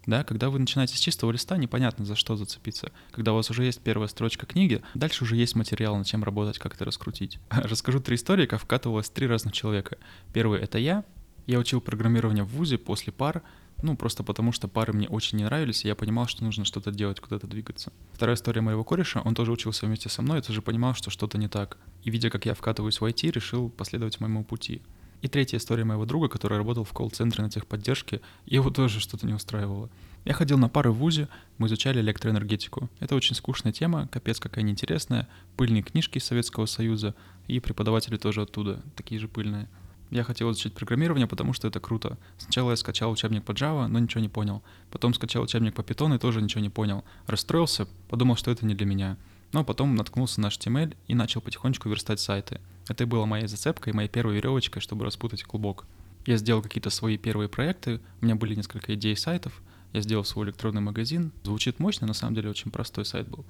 Да, 0.08 0.24
когда 0.24 0.50
вы 0.50 0.58
начинаете 0.58 0.96
с 0.96 1.00
чистого 1.00 1.32
листа, 1.32 1.58
непонятно 1.58 2.06
за 2.06 2.16
что 2.16 2.36
зацепиться. 2.36 2.92
Когда 3.12 3.34
у 3.34 3.36
вас 3.36 3.52
уже 3.52 3.66
есть 3.66 3.82
первая 3.82 4.08
строчка 4.08 4.48
книги, 4.48 4.82
дальше 4.96 5.24
уже 5.24 5.36
есть 5.36 5.56
материал, 5.56 5.96
над 5.96 6.08
чем 6.08 6.24
работать, 6.24 6.58
как 6.58 6.74
это 6.74 6.86
раскрутить. 6.86 7.40
Расскажу 7.50 8.00
три 8.00 8.16
истории, 8.16 8.48
как 8.48 8.62
вкатывалось 8.62 9.10
три 9.10 9.28
разных 9.28 9.54
человека. 9.54 9.98
Первый— 10.34 10.60
это 10.62 10.80
я. 10.80 11.04
Я 11.48 11.60
учил 11.60 11.82
программирование 11.82 12.44
в 12.44 12.50
ВУЗе 12.50 12.78
после 12.78 13.12
пар, 13.12 13.42
Ну, 13.84 13.98
просто 13.98 14.24
потому 14.24 14.52
что 14.52 14.68
пары 14.68 14.94
мне 14.94 15.08
очень 15.08 15.40
не 15.40 15.44
нравились, 15.44 15.84
и 15.84 15.88
я 15.88 15.96
понимал, 15.96 16.28
что 16.28 16.44
нужно 16.44 16.66
что-то 16.66 16.92
делать, 16.92 17.20
куда-то 17.20 17.48
двигаться. 17.48 17.92
Вторая 18.14 18.36
история 18.36 18.62
моего 18.62 18.84
кореша, 18.84 19.22
он 19.22 19.34
тоже 19.34 19.52
учился 19.52 19.88
вместе 19.88 20.08
со 20.08 20.22
мной, 20.22 20.38
и 20.38 20.42
тоже 20.44 20.62
понимал, 20.62 20.94
что 20.94 21.10
что-то 21.10 21.40
не 21.40 21.48
так. 21.48 21.78
И 22.04 22.12
видя, 22.12 22.30
как 22.30 22.46
я 22.46 22.54
вкатываюсь 22.54 23.02
в 23.02 23.04
IT, 23.04 23.32
решил 23.32 23.70
последовать 23.70 24.20
моему 24.20 24.44
пути. 24.44 24.84
И 25.24 25.28
третья 25.28 25.58
история 25.58 25.84
моего 25.84 26.06
друга, 26.06 26.28
который 26.28 26.58
работал 26.58 26.84
в 26.84 26.94
колл-центре 26.94 27.44
на 27.44 27.50
техподдержке, 27.50 28.22
его 28.46 28.70
тоже 28.70 29.00
что-то 29.00 29.26
не 29.26 29.34
устраивало. 29.34 29.90
Я 30.26 30.34
ходил 30.34 30.60
на 30.60 30.70
пары 30.70 30.92
в 30.92 30.98
ВУЗе, 30.98 31.28
мы 31.58 31.68
изучали 31.68 32.02
электроэнергетику. 32.02 32.90
Это 33.00 33.16
очень 33.16 33.36
скучная 33.36 33.72
тема, 33.72 34.08
капец 34.12 34.40
какая 34.40 34.64
неинтересная, 34.64 35.28
пыльные 35.58 35.82
книжки 35.82 36.20
из 36.20 36.24
Советского 36.24 36.68
Союза, 36.68 37.16
и 37.48 37.60
преподаватели 37.60 38.18
тоже 38.18 38.44
оттуда, 38.44 38.84
такие 38.96 39.20
же 39.20 39.28
пыльные. 39.28 39.68
Я 40.12 40.26
хотел 40.26 40.52
изучить 40.52 40.74
программирование, 40.74 41.26
потому 41.26 41.54
что 41.54 41.70
это 41.70 41.80
круто. 41.80 42.18
Сначала 42.38 42.72
я 42.72 42.76
скачал 42.76 43.12
учебник 43.12 43.46
по 43.46 43.54
Java, 43.54 43.88
но 43.88 43.98
ничего 43.98 44.22
не 44.22 44.28
понял. 44.28 44.62
Потом 44.92 45.14
скачал 45.14 45.44
учебник 45.44 45.74
по 45.74 45.82
Python 45.82 46.14
и 46.14 46.20
тоже 46.20 46.42
ничего 46.42 46.62
не 46.62 46.70
понял. 46.70 47.06
Расстроился, 47.28 47.88
подумал, 48.10 48.36
что 48.36 48.52
это 48.52 48.66
не 48.66 48.76
для 48.76 48.86
меня. 48.86 49.18
Но 49.54 49.64
потом 49.64 49.96
наткнулся 49.96 50.42
на 50.42 50.48
HTML 50.48 50.96
и 51.08 51.16
начал 51.16 51.40
потихонечку 51.40 51.88
верстать 51.88 52.20
сайты. 52.20 52.60
Это 52.90 53.08
было 53.08 53.26
моей 53.26 53.48
зацепкой, 53.48 53.94
моей 53.94 54.10
первой 54.10 54.36
веревочкой, 54.36 54.82
чтобы 54.82 55.06
распутать 55.06 55.44
клубок. 55.44 55.86
Я 56.26 56.36
сделал 56.36 56.62
какие-то 56.62 56.90
свои 56.90 57.18
первые 57.18 57.48
проекты, 57.48 58.02
у 58.22 58.26
меня 58.26 58.36
были 58.36 58.54
несколько 58.54 58.94
идей 58.94 59.16
сайтов, 59.16 59.62
я 59.94 60.02
сделал 60.02 60.26
свой 60.26 60.46
электронный 60.46 60.82
магазин. 60.82 61.32
Звучит 61.44 61.80
мощно, 61.80 62.06
на 62.06 62.14
самом 62.14 62.36
деле 62.36 62.50
очень 62.50 62.70
простой 62.70 63.06
сайт 63.06 63.30
был. 63.30 63.46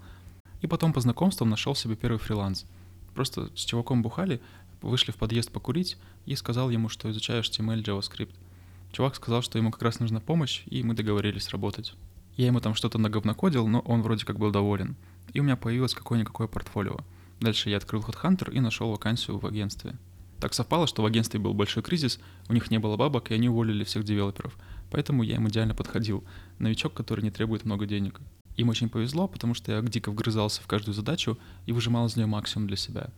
И 0.61 0.67
потом 0.67 0.93
по 0.93 1.01
знакомствам 1.01 1.49
нашел 1.49 1.73
себе 1.73 1.95
первый 1.95 2.17
фриланс. 2.19 2.65
Просто 3.15 3.49
с 3.55 3.65
чуваком 3.65 4.01
бухали, 4.01 4.41
вышли 4.81 5.11
в 5.11 5.15
подъезд 5.15 5.51
покурить 5.51 5.97
и 6.25 6.35
сказал 6.35 6.69
ему, 6.69 6.89
что 6.89 7.09
изучаю 7.11 7.43
HTML, 7.43 7.83
JavaScript. 7.83 8.33
Чувак 8.91 9.15
сказал, 9.15 9.41
что 9.41 9.57
ему 9.57 9.71
как 9.71 9.81
раз 9.83 9.99
нужна 9.99 10.19
помощь, 10.19 10.63
и 10.65 10.83
мы 10.83 10.93
договорились 10.93 11.49
работать. 11.49 11.93
Я 12.35 12.47
ему 12.47 12.59
там 12.59 12.75
что-то 12.75 12.97
наговнокодил, 12.97 13.67
но 13.67 13.79
он 13.79 14.01
вроде 14.01 14.25
как 14.25 14.39
был 14.39 14.51
доволен. 14.51 14.95
И 15.33 15.39
у 15.39 15.43
меня 15.43 15.55
появилось 15.55 15.93
какое-никакое 15.93 16.47
портфолио. 16.47 16.97
Дальше 17.39 17.69
я 17.69 17.77
открыл 17.77 18.01
HeadHunter 18.01 18.51
и 18.51 18.59
нашел 18.59 18.91
вакансию 18.91 19.37
в 19.37 19.45
агентстве. 19.45 19.97
Так 20.39 20.53
совпало, 20.53 20.87
что 20.87 21.03
в 21.03 21.05
агентстве 21.05 21.39
был 21.39 21.53
большой 21.53 21.83
кризис, 21.83 22.19
у 22.49 22.53
них 22.53 22.71
не 22.71 22.79
было 22.79 22.97
бабок, 22.97 23.29
и 23.29 23.35
они 23.35 23.47
уволили 23.47 23.83
всех 23.83 24.03
девелоперов. 24.03 24.57
Поэтому 24.89 25.23
я 25.23 25.35
им 25.35 25.47
идеально 25.47 25.75
подходил. 25.75 26.23
Новичок, 26.57 26.93
который 26.93 27.21
не 27.21 27.31
требует 27.31 27.63
много 27.63 27.85
денег. 27.85 28.19
Им 28.57 28.69
очень 28.69 28.89
повезло, 28.89 29.27
потому 29.27 29.53
что 29.53 29.71
я 29.71 29.81
дико 29.81 30.11
вгрызался 30.11 30.61
в 30.61 30.67
каждую 30.67 30.95
задачу 30.95 31.37
и 31.65 31.71
выжимал 31.71 32.07
из 32.07 32.15
нее 32.15 32.25
максимум 32.25 32.67
для 32.67 32.77
себя. 32.77 33.09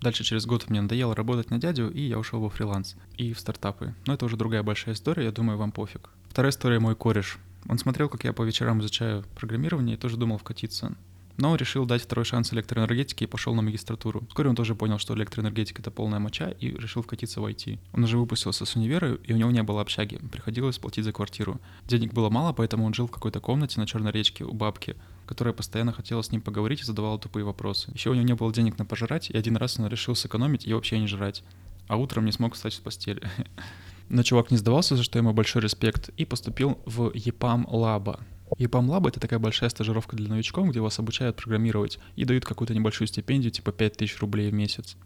Дальше 0.00 0.24
через 0.24 0.46
год 0.46 0.68
мне 0.68 0.80
надоело 0.80 1.14
работать 1.14 1.50
на 1.50 1.58
дядю, 1.58 1.90
и 1.90 2.00
я 2.00 2.18
ушел 2.18 2.40
во 2.40 2.50
фриланс 2.50 2.96
и 3.16 3.32
в 3.32 3.40
стартапы. 3.40 3.94
Но 4.06 4.14
это 4.14 4.24
уже 4.24 4.36
другая 4.36 4.62
большая 4.62 4.94
история, 4.94 5.24
я 5.24 5.32
думаю, 5.32 5.58
вам 5.58 5.72
пофиг. 5.72 6.10
Вторая 6.28 6.50
история 6.50 6.78
мой 6.78 6.94
кореш. 6.94 7.38
Он 7.68 7.78
смотрел, 7.78 8.08
как 8.08 8.24
я 8.24 8.32
по 8.32 8.42
вечерам 8.42 8.80
изучаю 8.80 9.24
программирование 9.34 9.96
и 9.96 9.98
тоже 9.98 10.16
думал 10.16 10.38
вкатиться 10.38 10.94
но 11.36 11.54
решил 11.56 11.84
дать 11.84 12.02
второй 12.02 12.24
шанс 12.24 12.52
электроэнергетике 12.52 13.24
и 13.24 13.28
пошел 13.28 13.54
на 13.54 13.62
магистратуру. 13.62 14.24
Вскоре 14.28 14.48
он 14.48 14.56
тоже 14.56 14.74
понял, 14.74 14.98
что 14.98 15.14
электроэнергетика— 15.14 15.82
это 15.82 15.90
полная 15.90 16.18
моча, 16.18 16.50
и 16.50 16.70
решил 16.70 17.02
вкатиться 17.02 17.40
в 17.40 17.46
IT. 17.46 17.78
Он 17.92 18.04
уже 18.04 18.18
выпустился 18.18 18.64
с 18.64 18.76
универа, 18.76 19.14
и 19.14 19.32
у 19.32 19.36
него 19.36 19.50
не 19.50 19.62
было 19.62 19.80
общаги, 19.80 20.18
приходилось 20.30 20.78
платить 20.78 21.04
за 21.04 21.12
квартиру. 21.12 21.60
Денег 21.86 22.12
было 22.12 22.30
мало, 22.30 22.52
поэтому 22.52 22.84
он 22.84 22.94
жил 22.94 23.06
в 23.06 23.10
какой-то 23.10 23.40
комнате 23.40 23.80
на 23.80 23.86
Черной 23.86 24.12
речке 24.12 24.44
у 24.44 24.52
бабки, 24.52 24.96
которая 25.26 25.52
постоянно 25.52 25.92
хотела 25.92 26.22
с 26.22 26.32
ним 26.32 26.40
поговорить 26.40 26.80
и 26.80 26.84
задавала 26.84 27.18
тупые 27.18 27.44
вопросы. 27.44 27.90
Еще 27.92 28.10
у 28.10 28.14
него 28.14 28.24
не 28.24 28.34
было 28.34 28.52
денег 28.52 28.78
на 28.78 28.86
пожрать, 28.86 29.30
и 29.30 29.36
один 29.36 29.56
раз 29.56 29.78
он 29.78 29.88
решил 29.88 30.14
сэкономить 30.14 30.66
и 30.66 30.72
вообще 30.72 30.98
не 30.98 31.06
жрать. 31.06 31.42
А 31.88 31.96
утром 31.96 32.24
не 32.24 32.32
смог 32.32 32.54
встать 32.54 32.74
с 32.74 32.78
постели. 32.78 33.22
Но 34.08 34.22
чувак 34.22 34.50
не 34.50 34.56
сдавался, 34.56 34.96
за 34.96 35.02
что 35.02 35.18
ему 35.18 35.32
большой 35.32 35.62
респект, 35.62 36.10
и 36.16 36.24
поступил 36.24 36.78
в 36.86 37.08
EPAM 37.08 37.66
Lab. 37.68 38.20
EPAM 38.58 38.86
Lab— 38.86 39.08
это 39.08 39.18
такая 39.18 39.40
большая 39.40 39.70
стажировка 39.70 40.16
для 40.16 40.28
новичков, 40.28 40.68
где 40.68 40.80
вас 40.80 40.98
обучают 40.98 41.36
программировать 41.36 41.98
и 42.14 42.24
дают 42.24 42.44
какую-то 42.44 42.74
небольшую 42.74 43.08
стипендию, 43.08 43.50
типа 43.50 43.72
5000 43.72 44.18
рублей 44.20 44.50
в 44.50 44.54
месяц. 44.54 44.96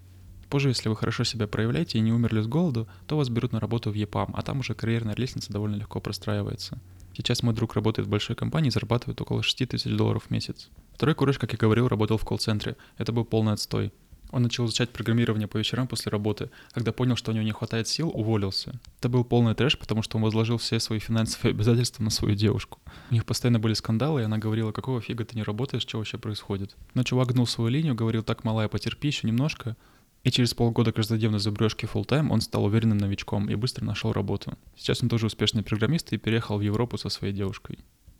Позже, 0.50 0.68
если 0.68 0.88
вы 0.88 0.96
хорошо 0.96 1.24
себя 1.24 1.46
проявляете 1.46 1.98
и 1.98 2.00
не 2.02 2.12
умерли 2.12 2.40
с 2.42 2.46
голоду, 2.46 2.88
то 3.06 3.16
вас 3.16 3.28
берут 3.28 3.52
на 3.52 3.60
работу 3.60 3.90
в 3.90 3.94
EPAM, 3.94 4.32
а 4.34 4.42
там 4.42 4.58
уже 4.58 4.74
карьерная 4.74 5.14
лестница 5.14 5.52
довольно 5.52 5.76
легко 5.76 6.00
простраивается. 6.00 6.78
Сейчас 7.20 7.42
мой 7.42 7.52
друг 7.52 7.74
работает 7.74 8.08
в 8.08 8.10
большой 8.10 8.34
компании 8.34 8.68
и 8.68 8.70
зарабатывает 8.70 9.20
около 9.20 9.42
6 9.42 9.68
тысяч 9.68 9.94
долларов 9.94 10.24
в 10.26 10.30
месяц. 10.30 10.70
Второй 10.94 11.14
кураж, 11.14 11.38
как 11.38 11.52
я 11.52 11.58
говорил, 11.58 11.86
работал 11.86 12.16
в 12.16 12.24
колл-центре. 12.24 12.76
Это 12.96 13.12
был 13.12 13.26
полный 13.26 13.52
отстой. 13.52 13.92
Он 14.30 14.42
начал 14.42 14.64
изучать 14.64 14.88
программирование 14.88 15.46
по 15.46 15.58
вечерам 15.58 15.86
после 15.86 16.10
работы. 16.10 16.50
Когда 16.72 16.92
понял, 16.92 17.16
что 17.16 17.30
у 17.30 17.34
него 17.34 17.44
не 17.44 17.52
хватает 17.52 17.88
сил, 17.88 18.10
уволился. 18.14 18.80
Это 19.00 19.10
был 19.10 19.22
полный 19.22 19.54
трэш, 19.54 19.78
потому 19.78 20.00
что 20.02 20.16
он 20.16 20.24
возложил 20.24 20.56
все 20.56 20.80
свои 20.80 20.98
финансовые 20.98 21.50
обязательства 21.54 22.02
на 22.02 22.10
свою 22.10 22.34
девушку. 22.34 22.78
У 23.10 23.14
них 23.14 23.26
постоянно 23.26 23.58
были 23.58 23.74
скандалы, 23.74 24.22
и 24.22 24.24
она 24.24 24.38
говорила, 24.38 24.72
какого 24.72 25.02
фига 25.02 25.26
ты 25.26 25.36
не 25.36 25.42
работаешь, 25.42 25.82
что 25.82 25.98
вообще 25.98 26.16
происходит. 26.16 26.74
Но 26.94 27.02
чувак 27.02 27.28
гнул 27.28 27.46
свою 27.46 27.68
линию, 27.68 27.94
говорил, 27.94 28.22
так, 28.22 28.44
малая, 28.44 28.68
потерпи 28.68 29.08
еще 29.08 29.26
немножко. 29.26 29.76
И 30.22 30.30
через 30.30 30.52
полгода 30.52 30.92
каждодневной 30.92 31.38
забрежки 31.38 31.86
full 31.86 32.06
time 32.06 32.28
он 32.30 32.40
стал 32.40 32.64
уверенным 32.64 32.98
новичком 32.98 33.48
и 33.48 33.54
быстро 33.54 33.84
нашел 33.84 34.12
работу. 34.12 34.58
Сейчас 34.76 35.02
он 35.02 35.08
тоже 35.08 35.26
успешный 35.26 35.62
программист 35.62 36.12
и 36.12 36.18
переехал 36.18 36.58
в 36.58 36.62
Европу 36.62 36.98
со 36.98 37.08
своей 37.08 37.32
девушкой. 37.32 37.78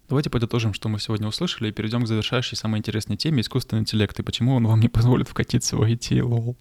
Давайте 0.08 0.28
подытожим, 0.28 0.74
что 0.74 0.88
мы 0.88 0.98
сегодня 0.98 1.28
услышали, 1.28 1.68
и 1.68 1.72
перейдем 1.72 2.02
к 2.02 2.08
завершающей 2.08 2.56
самой 2.56 2.78
интересной 2.78 3.16
теме— 3.16 3.40
искусственный 3.42 3.82
интеллект, 3.82 4.18
и 4.18 4.24
почему 4.24 4.56
он 4.56 4.66
вам 4.66 4.80
не 4.80 4.88
позволит 4.88 5.28
вкатиться 5.28 5.76
в 5.76 5.82
IT, 5.82 6.20
лол. 6.22 6.56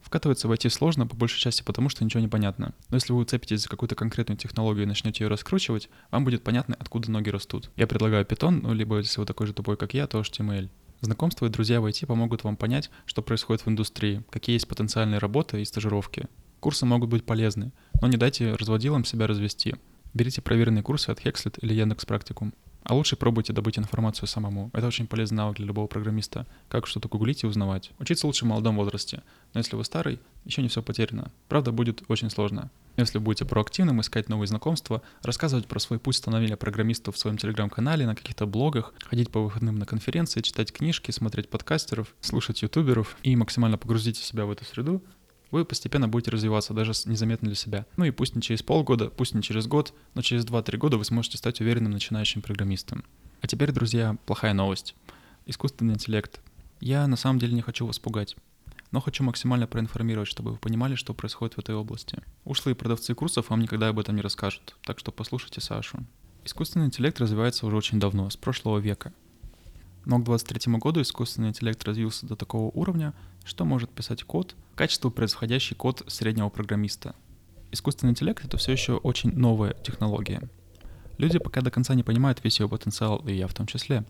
Вкатываться 0.00 0.48
в 0.48 0.52
IT 0.52 0.70
сложно, 0.70 1.06
по 1.06 1.14
большей 1.14 1.38
части 1.38 1.62
потому, 1.62 1.90
что 1.90 2.02
ничего 2.02 2.20
не 2.20 2.28
понятно. 2.28 2.72
Но 2.88 2.96
если 2.96 3.12
вы 3.12 3.18
уцепитесь 3.18 3.60
за 3.60 3.68
какую-то 3.68 3.94
конкретную 3.94 4.38
технологию 4.38 4.84
и 4.84 4.86
начнете 4.86 5.24
ее 5.24 5.28
раскручивать, 5.28 5.90
вам 6.10 6.24
будет 6.24 6.42
понятно, 6.42 6.76
откуда 6.78 7.10
ноги 7.10 7.28
растут. 7.28 7.70
Я 7.76 7.86
предлагаю 7.86 8.24
Python, 8.24 8.60
ну, 8.62 8.72
либо 8.72 8.96
если 8.96 9.20
вы 9.20 9.26
такой 9.26 9.48
же 9.48 9.52
тупой, 9.52 9.76
как 9.76 9.92
я, 9.92 10.06
то 10.06 10.20
HTML. 10.20 10.70
Знакомство 11.04 11.44
и 11.44 11.50
друзья 11.50 11.82
в 11.82 11.84
IT 11.84 12.06
помогут 12.06 12.44
вам 12.44 12.56
понять, 12.56 12.90
что 13.04 13.20
происходит 13.20 13.66
в 13.66 13.68
индустрии, 13.68 14.24
какие 14.30 14.54
есть 14.54 14.66
потенциальные 14.66 15.18
работы 15.18 15.60
и 15.60 15.64
стажировки. 15.66 16.28
Курсы 16.60 16.86
могут 16.86 17.10
быть 17.10 17.24
полезны, 17.24 17.72
но 18.00 18.08
не 18.08 18.16
дайте 18.16 18.54
разводилам 18.54 19.04
себя 19.04 19.26
развести. 19.26 19.74
Берите 20.14 20.40
проверенные 20.40 20.82
курсы 20.82 21.10
от 21.10 21.20
Hexlet 21.20 21.58
или 21.60 21.74
Яндекс 21.74 22.06
Практикум. 22.06 22.54
А 22.84 22.94
лучше 22.94 23.16
пробуйте 23.16 23.52
добыть 23.52 23.78
информацию 23.78 24.26
самому. 24.26 24.70
Это 24.72 24.86
очень 24.86 25.06
полезный 25.06 25.36
навык 25.36 25.58
для 25.58 25.66
любого 25.66 25.88
программиста. 25.88 26.46
Как 26.70 26.86
что-то 26.86 27.08
гуглить 27.08 27.42
и 27.42 27.46
узнавать. 27.46 27.90
Учиться 27.98 28.26
лучше 28.26 28.46
в 28.46 28.48
молодом 28.48 28.76
возрасте. 28.76 29.22
Но 29.52 29.60
если 29.60 29.76
вы 29.76 29.84
старый, 29.84 30.20
еще 30.46 30.62
не 30.62 30.68
все 30.68 30.82
потеряно. 30.82 31.30
Правда, 31.48 31.70
будет 31.70 32.02
очень 32.08 32.30
сложно. 32.30 32.70
Если 32.96 33.18
будете 33.18 33.44
проактивным, 33.44 34.00
искать 34.00 34.28
новые 34.28 34.46
знакомства, 34.46 35.02
рассказывать 35.22 35.66
про 35.66 35.80
свой 35.80 35.98
путь 35.98 36.16
становления 36.16 36.56
программиста 36.56 37.10
в 37.10 37.18
своем 37.18 37.36
телеграм-канале, 37.36 38.06
на 38.06 38.14
каких-то 38.14 38.46
блогах, 38.46 38.94
ходить 39.04 39.30
по 39.30 39.40
выходным 39.40 39.78
на 39.78 39.86
конференции, 39.86 40.42
читать 40.42 40.72
книжки, 40.72 41.10
смотреть 41.10 41.48
подкастеров, 41.48 42.14
слушать 42.20 42.62
ютуберов 42.62 43.16
и 43.24 43.34
максимально 43.34 43.78
погрузить 43.78 44.16
себя 44.16 44.46
в 44.46 44.50
эту 44.52 44.64
среду, 44.64 45.02
вы 45.50 45.64
постепенно 45.64 46.08
будете 46.08 46.30
развиваться, 46.30 46.72
даже 46.72 46.92
незаметно 47.06 47.46
для 47.46 47.56
себя. 47.56 47.86
Ну 47.96 48.04
и 48.04 48.10
пусть 48.10 48.34
не 48.34 48.42
через 48.42 48.62
полгода, 48.62 49.10
пусть 49.10 49.34
не 49.34 49.42
через 49.42 49.66
год, 49.66 49.92
но 50.14 50.22
через 50.22 50.44
2-3 50.44 50.76
года 50.78 50.96
вы 50.96 51.04
сможете 51.04 51.38
стать 51.38 51.60
уверенным 51.60 51.92
начинающим 51.92 52.42
программистом. 52.42 53.04
А 53.40 53.46
теперь, 53.46 53.72
друзья, 53.72 54.16
плохая 54.26 54.52
новость. 54.52 54.94
Искусственный 55.46 55.94
интеллект. 55.94 56.40
Я 56.80 57.06
на 57.06 57.16
самом 57.16 57.38
деле 57.38 57.54
не 57.54 57.62
хочу 57.62 57.86
вас 57.86 57.98
пугать 57.98 58.36
но 58.94 59.00
хочу 59.00 59.24
максимально 59.24 59.66
проинформировать, 59.66 60.28
чтобы 60.28 60.52
вы 60.52 60.56
понимали, 60.56 60.94
что 60.94 61.14
происходит 61.14 61.56
в 61.56 61.58
этой 61.58 61.74
области. 61.74 62.22
Ушлые 62.44 62.76
продавцы 62.76 63.12
курсов 63.12 63.50
вам 63.50 63.60
никогда 63.60 63.88
об 63.88 63.98
этом 63.98 64.14
не 64.14 64.22
расскажут, 64.22 64.76
так 64.84 65.00
что 65.00 65.10
послушайте 65.10 65.60
Сашу. 65.60 65.98
Искусственный 66.44 66.86
интеллект 66.86 67.20
развивается 67.20 67.66
уже 67.66 67.76
очень 67.76 67.98
давно, 67.98 68.30
с 68.30 68.36
прошлого 68.36 68.78
века. 68.78 69.12
Но 70.04 70.20
к 70.20 70.24
2023 70.24 70.74
году 70.74 71.00
искусственный 71.02 71.48
интеллект 71.48 71.82
развился 71.82 72.24
до 72.24 72.36
такого 72.36 72.70
уровня, 72.70 73.14
что 73.44 73.64
может 73.64 73.90
писать 73.90 74.22
код, 74.22 74.54
качество 74.76 75.10
превосходящий 75.10 75.74
код 75.74 76.04
среднего 76.06 76.48
программиста. 76.48 77.16
Искусственный 77.72 78.12
интеллект— 78.12 78.44
это 78.46 78.58
все 78.58 78.70
еще 78.70 78.92
очень 78.92 79.36
новая 79.36 79.74
технология. 79.82 80.40
Люди 81.18 81.40
пока 81.40 81.62
до 81.62 81.72
конца 81.72 81.96
не 81.96 82.04
понимают 82.04 82.44
весь 82.44 82.60
его 82.60 82.68
потенциал, 82.68 83.26
и 83.26 83.34
я 83.34 83.48
в 83.48 83.54
том 83.54 83.66
числе. 83.66 84.04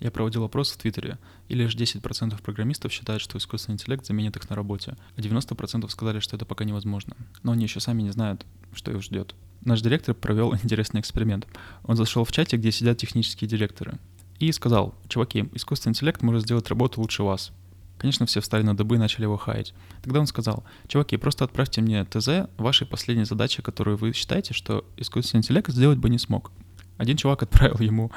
Я 0.00 0.10
проводил 0.10 0.44
опрос 0.44 0.72
в 0.72 0.78
Твиттере, 0.78 1.18
и 1.48 1.54
лишь 1.54 1.76
10% 1.76 2.42
программистов 2.42 2.90
считают, 2.90 3.22
что 3.22 3.36
искусственный 3.36 3.74
интеллект 3.74 4.04
заменит 4.06 4.34
их 4.36 4.48
на 4.48 4.56
работе, 4.56 4.96
а 5.14 5.20
90% 5.20 5.88
сказали, 5.90 6.20
что 6.20 6.36
это 6.36 6.46
пока 6.46 6.64
невозможно. 6.64 7.14
Но 7.42 7.52
они 7.52 7.64
еще 7.64 7.80
сами 7.80 8.02
не 8.02 8.10
знают, 8.10 8.46
что 8.72 8.90
их 8.90 9.02
ждет. 9.02 9.34
Наш 9.62 9.82
директор 9.82 10.14
провел 10.14 10.54
интересный 10.62 11.00
эксперимент. 11.00 11.46
Он 11.84 11.96
зашел 11.96 12.24
в 12.24 12.32
чате, 12.32 12.56
где 12.56 12.72
сидят 12.72 12.96
технические 12.96 13.48
директоры, 13.48 13.98
и 14.38 14.50
сказал, 14.52 14.94
чуваки, 15.08 15.50
искусственный 15.52 15.92
интеллект 15.92 16.22
может 16.22 16.42
сделать 16.42 16.68
работу 16.68 17.02
лучше 17.02 17.22
вас. 17.22 17.52
Конечно, 17.98 18.24
все 18.24 18.40
встали 18.40 18.62
на 18.62 18.74
дыбы 18.74 18.94
и 18.94 18.98
начали 18.98 19.24
его 19.24 19.36
хаять. 19.36 19.74
Тогда 20.02 20.20
он 20.20 20.26
сказал, 20.26 20.64
чуваки, 20.88 21.18
просто 21.18 21.44
отправьте 21.44 21.82
мне 21.82 22.06
ТЗ 22.06 22.48
вашей 22.56 22.86
последней 22.86 23.26
задачи, 23.26 23.60
которую 23.60 23.98
вы 23.98 24.14
считаете, 24.14 24.54
что 24.54 24.86
искусственный 24.96 25.40
интеллект 25.40 25.70
сделать 25.70 25.98
бы 25.98 26.08
не 26.08 26.16
смог. 26.16 26.50
Один 26.96 27.18
чувак 27.18 27.42
отправил 27.42 27.78
ему 27.80 28.10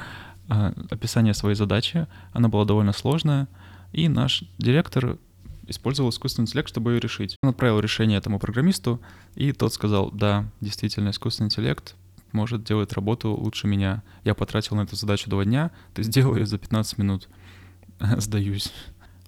описание 0.48 1.34
своей 1.34 1.56
задачи, 1.56 2.06
она 2.32 2.48
была 2.48 2.64
довольно 2.64 2.92
сложная, 2.92 3.48
и 3.92 4.08
наш 4.08 4.44
директор 4.58 5.18
использовал 5.66 6.10
искусственный 6.10 6.44
интеллект, 6.44 6.68
чтобы 6.68 6.92
ее 6.92 7.00
решить. 7.00 7.36
Он 7.42 7.50
отправил 7.50 7.80
решение 7.80 8.18
этому 8.18 8.38
программисту, 8.38 9.00
и 9.34 9.52
тот 9.52 9.72
сказал, 9.72 10.10
да, 10.10 10.46
действительно, 10.60 11.10
искусственный 11.10 11.46
интеллект 11.46 11.94
может 12.32 12.64
делать 12.64 12.92
работу 12.92 13.30
лучше 13.30 13.66
меня. 13.66 14.02
Я 14.24 14.34
потратил 14.34 14.76
на 14.76 14.82
эту 14.82 14.96
задачу 14.96 15.30
два 15.30 15.44
дня, 15.44 15.70
ты 15.94 16.02
сделал 16.02 16.34
ее 16.34 16.46
за 16.46 16.58
15 16.58 16.98
минут. 16.98 17.28
Сдаюсь. 18.18 18.72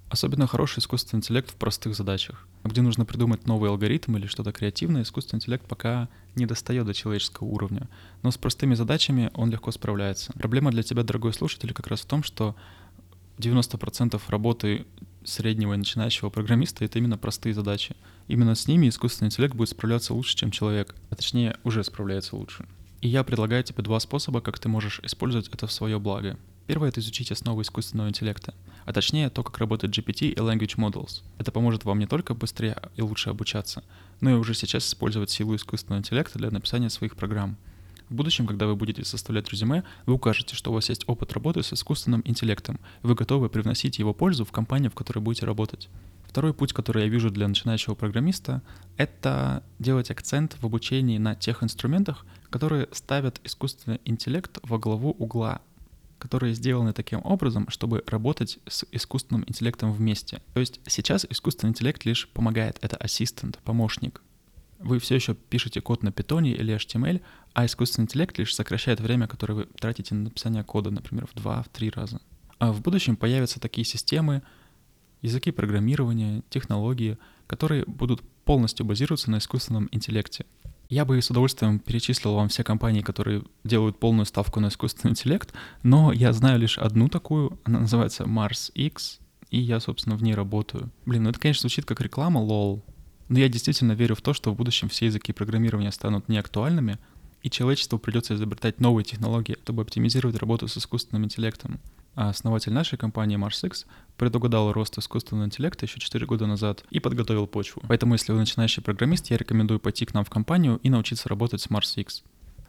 Особенно 0.09 0.47
хороший 0.47 0.79
искусственный 0.79 1.19
интеллект 1.19 1.51
в 1.51 1.57
простых 1.57 1.97
задачах. 1.97 2.47
Где 2.63 2.81
нужно 2.81 3.05
придумать 3.05 3.47
новый 3.47 3.71
алгоритм 3.71 4.17
или 4.17 4.27
что-то 4.27 4.53
креативное, 4.53 5.03
искусственный 5.03 5.39
интеллект 5.39 5.67
пока 5.67 6.09
не 6.37 6.47
достает 6.47 6.87
до 6.87 6.95
человеческого 6.95 7.49
уровня. 7.49 7.89
Но 8.23 8.31
с 8.31 8.37
простыми 8.37 8.75
задачами 8.75 9.31
он 9.35 9.51
легко 9.51 9.73
справляется. 9.73 10.33
Проблема 10.35 10.71
для 10.71 10.85
тебя, 10.85 11.03
дорогой 11.03 11.33
слушатель, 11.33 11.73
как 11.73 11.89
раз 11.89 12.03
в 12.03 12.07
том, 12.07 12.23
что 12.23 12.55
90% 13.39 14.21
работы 14.29 14.87
среднего 15.25 15.75
и 15.75 15.77
начинающего 15.77 16.31
программиста— 16.31 16.85
это 16.87 16.99
именно 16.99 17.19
простые 17.19 17.53
задачи. 17.53 17.97
Именно 18.29 18.55
с 18.55 18.69
ними 18.69 18.89
искусственный 18.89 19.27
интеллект 19.27 19.55
будет 19.55 19.71
справляться 19.71 20.15
лучше, 20.15 20.37
чем 20.37 20.53
человек. 20.53 20.95
А 21.11 21.17
точнее, 21.17 21.57
уже 21.65 21.83
справляется 21.83 22.37
лучше. 22.37 22.67
И 23.01 23.09
я 23.09 23.25
предлагаю 23.25 23.63
тебе 23.65 23.83
два 23.83 24.01
способа, 24.01 24.41
как 24.41 24.59
ты 24.59 24.69
можешь 24.69 25.01
использовать 25.03 25.49
это 25.49 25.67
в 25.67 25.73
свое 25.73 25.99
благо. 25.99 26.39
Первое— 26.67 26.89
это 26.91 26.99
изучить 27.01 27.31
основы 27.31 27.63
искусственного 27.63 28.09
интеллекта, 28.09 28.53
а 28.87 28.93
точнее 28.93 29.31
то, 29.31 29.45
как 29.45 29.59
работает 29.59 29.97
GPT 29.97 30.31
и 30.31 30.35
Language 30.35 30.77
Models. 30.77 31.23
Это 31.39 31.53
поможет 31.53 31.85
вам 31.85 32.01
не 32.01 32.07
только 32.07 32.35
быстрее 32.35 32.77
и 32.97 33.03
лучше 33.03 33.31
обучаться, 33.31 33.85
но 34.21 34.31
и 34.31 34.35
уже 34.35 34.53
сейчас 34.55 34.89
использовать 34.89 35.31
силу 35.31 35.55
искусственного 35.55 36.01
интеллекта 36.01 36.39
для 36.39 36.51
написания 36.51 36.91
своих 36.91 37.15
программ. 37.15 37.57
В 38.09 38.15
будущем, 38.15 38.47
когда 38.47 38.67
вы 38.67 38.75
будете 38.75 39.05
составлять 39.05 39.49
резюме, 39.51 39.85
вы 40.07 40.15
укажете, 40.15 40.57
что 40.57 40.71
у 40.71 40.75
вас 40.75 40.89
есть 40.89 41.05
опыт 41.07 41.33
работы 41.33 41.63
с 41.63 41.73
искусственным 41.73 42.23
интеллектом, 42.25 42.81
и 43.03 43.07
вы 43.07 43.15
готовы 43.15 43.49
привносить 43.49 43.99
его 44.01 44.13
пользу 44.13 44.45
в 44.45 44.53
компанию, 44.53 44.91
в 44.91 44.95
которой 44.95 45.21
будете 45.21 45.47
работать. 45.47 45.89
Второй 46.25 46.53
путь, 46.53 46.73
который 46.73 47.05
я 47.05 47.09
вижу 47.09 47.31
для 47.31 47.47
начинающего 47.47 47.95
программиста, 47.95 48.61
это 48.97 49.63
делать 49.79 50.11
акцент 50.11 50.57
в 50.61 50.67
обучении 50.67 51.19
на 51.19 51.35
тех 51.37 51.63
инструментах, 51.63 52.27
которые 52.51 52.89
ставят 52.93 53.41
искусственный 53.45 54.01
интеллект 54.05 54.59
во 54.63 54.79
главу 54.79 55.11
угла 55.13 55.61
которые 56.19 56.55
сделаны 56.55 56.93
таким 56.93 57.21
образом, 57.25 57.69
чтобы 57.69 58.03
работать 58.07 58.59
с 58.67 58.85
искусственным 58.93 59.45
интеллектом 59.47 59.93
вместе. 59.93 60.43
То 60.55 60.61
есть 60.61 60.81
сейчас 60.87 61.27
искусственный 61.29 61.71
интеллект 61.71 62.05
лишь 62.05 62.29
помогает, 62.29 62.79
это 62.81 62.97
ассистент, 62.97 63.59
помощник. 63.65 64.23
Вы 64.79 64.99
все 64.99 65.15
еще 65.15 65.35
пишете 65.35 65.81
код 65.81 66.03
на 66.03 66.13
питоне 66.13 66.53
или 66.53 66.75
HTML, 66.75 67.23
а 67.55 67.65
искусственный 67.67 68.05
интеллект 68.05 68.37
лишь 68.39 68.55
сокращает 68.55 69.01
время, 69.01 69.27
которое 69.27 69.55
вы 69.55 69.65
тратите 69.65 70.15
на 70.15 70.25
написание 70.25 70.65
кода, 70.65 70.91
например, 70.91 71.27
в 71.27 71.35
2-3 71.35 71.91
раза. 71.95 72.21
А 72.59 72.73
в 72.73 72.83
будущем 72.83 73.17
появятся 73.17 73.61
такие 73.61 73.85
системы, 73.85 74.43
языки 75.23 75.51
программирования, 75.51 76.43
технологии, 76.51 77.19
которые 77.47 77.85
будут 77.87 78.23
полностью 78.45 78.87
базироваться 78.87 79.31
на 79.31 79.39
искусственном 79.39 79.89
интеллекте. 79.93 80.47
Я 80.89 81.05
бы 81.05 81.21
с 81.21 81.31
удовольствием 81.31 81.81
перечислил 81.81 82.35
вам 82.35 82.49
все 82.49 82.63
компании, 82.63 83.01
которые 83.01 83.43
делают 83.65 83.99
полную 83.99 84.25
ставку 84.25 84.61
на 84.61 84.69
искусственный 84.69 85.13
интеллект, 85.13 85.53
но 85.83 86.13
я 86.13 86.33
знаю 86.33 86.61
лишь 86.61 86.79
одну 86.79 87.09
такую, 87.09 87.59
она 87.65 87.81
называется 87.81 88.23
Mars 88.25 88.71
X, 88.73 89.19
и 89.51 89.59
я, 89.59 89.81
собственно, 89.81 90.17
в 90.17 90.23
ней 90.23 90.35
работаю. 90.35 90.91
Блин, 91.05 91.25
ну 91.25 91.31
это, 91.31 91.41
конечно, 91.41 91.63
звучит 91.63 91.87
как 91.87 92.01
реклама, 92.01 92.39
лол, 92.39 92.85
но 93.29 93.41
я 93.41 93.49
действительно 93.49 93.93
верю 93.93 94.15
в 94.15 94.23
то, 94.23 94.33
что 94.33 94.53
в 94.53 94.57
будущем 94.57 94.89
все 94.89 95.07
языки 95.07 95.33
программирования 95.33 95.91
станут 95.91 96.29
неактуальными, 96.29 96.99
и 97.43 97.51
человечеству 97.51 97.99
придется 97.99 98.35
изобретать 98.35 98.81
новые 98.81 99.05
технологии, 99.05 99.57
чтобы 99.63 99.83
оптимизировать 99.83 100.37
работу 100.37 100.69
с 100.69 100.77
искусственным 100.77 101.25
интеллектом. 101.25 101.81
А 102.17 102.31
основатель 102.31 102.73
нашей 102.73 102.97
компании 102.97 103.39
MarsX 103.39 103.85
предугадал 104.17 104.73
рост 104.73 104.97
искусственного 104.97 105.45
интеллекта 105.45 105.85
еще 105.85 106.01
4 106.01 106.25
года 106.27 106.47
назад 106.47 106.83
и 106.91 106.99
подготовил 106.99 107.47
почву. 107.47 107.83
Поэтому, 107.87 108.15
если 108.15 108.33
вы 108.33 108.39
начинающий 108.39 108.83
программист, 108.83 109.31
я 109.31 109.37
рекомендую 109.37 109.79
пойти 109.79 110.07
к 110.07 110.15
нам 110.15 110.25
в 110.25 110.31
компанию 110.31 110.81
и 110.83 110.89
научиться 110.89 111.29
работать 111.29 111.61
с 111.61 111.69
MarsX. 111.69 112.23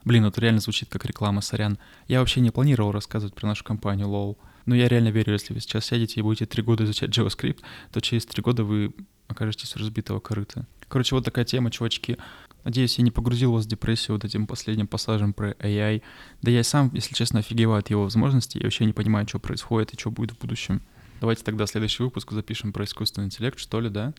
Блин, 0.04 0.26
это 0.26 0.42
реально 0.42 0.60
звучит 0.60 0.90
как 0.90 1.06
реклама, 1.06 1.42
сорян. 1.42 1.78
Я 2.10 2.20
вообще 2.20 2.42
не 2.42 2.52
планировал 2.52 2.92
рассказывать 2.92 3.36
про 3.36 3.48
нашу 3.48 3.64
компанию, 3.64 4.10
лол. 4.10 4.38
Но 4.66 4.76
я 4.76 4.90
реально 4.90 5.10
верю, 5.10 5.32
если 5.34 5.54
вы 5.54 5.62
сейчас 5.62 5.86
сядете 5.86 6.20
и 6.20 6.24
будете 6.24 6.46
3 6.46 6.64
года 6.64 6.84
изучать 6.84 7.18
JavaScript, 7.18 7.62
то 7.94 8.02
через 8.02 8.26
3 8.26 8.44
года 8.44 8.66
вы 8.66 8.94
окажетесь 9.30 9.78
разбитого 9.78 10.20
корыта. 10.20 10.66
Короче, 10.90 11.16
вот 11.16 11.26
такая 11.26 11.46
тема, 11.46 11.72
чувачки. 11.72 12.18
Надеюсь, 12.68 12.98
я 12.98 13.06
не 13.06 13.12
погрузил 13.12 13.54
вас 13.54 13.64
в 13.64 13.70
депрессию 13.70 14.18
вот 14.18 14.26
этим 14.26 14.46
последним 14.46 14.88
пассажем 14.88 15.32
про 15.32 15.52
AI. 15.52 16.02
Да 16.42 16.52
я 16.52 16.66
сам, 16.66 16.92
если 16.94 17.14
честно, 17.14 17.40
офигеваю 17.40 17.80
от 17.80 17.90
его 17.90 18.04
возможностей. 18.04 18.60
Я 18.60 18.66
вообще 18.66 18.84
не 18.84 18.92
понимаю, 18.92 19.26
что 19.26 19.40
происходит 19.40 19.94
и 19.94 19.98
что 19.98 20.12
будет 20.12 20.32
в 20.32 20.40
будущем. 20.40 20.82
Давайте 21.22 21.46
тогда 21.46 21.66
следующий 21.66 22.04
выпуск 22.04 22.30
запишем 22.34 22.74
про 22.74 22.84
искусственный 22.84 23.28
интеллект, 23.28 23.58
что 23.58 23.80
ли, 23.80 23.90
да? 23.90 24.14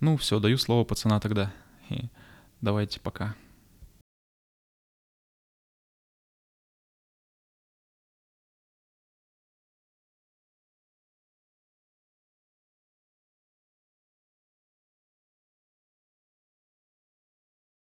Ну, 0.00 0.18
все, 0.18 0.40
даю 0.40 0.58
слово 0.58 0.84
пацана 0.84 1.20
тогда. 1.20 1.54
И 1.88 2.10
давайте, 2.60 3.00
пока. 3.00 3.34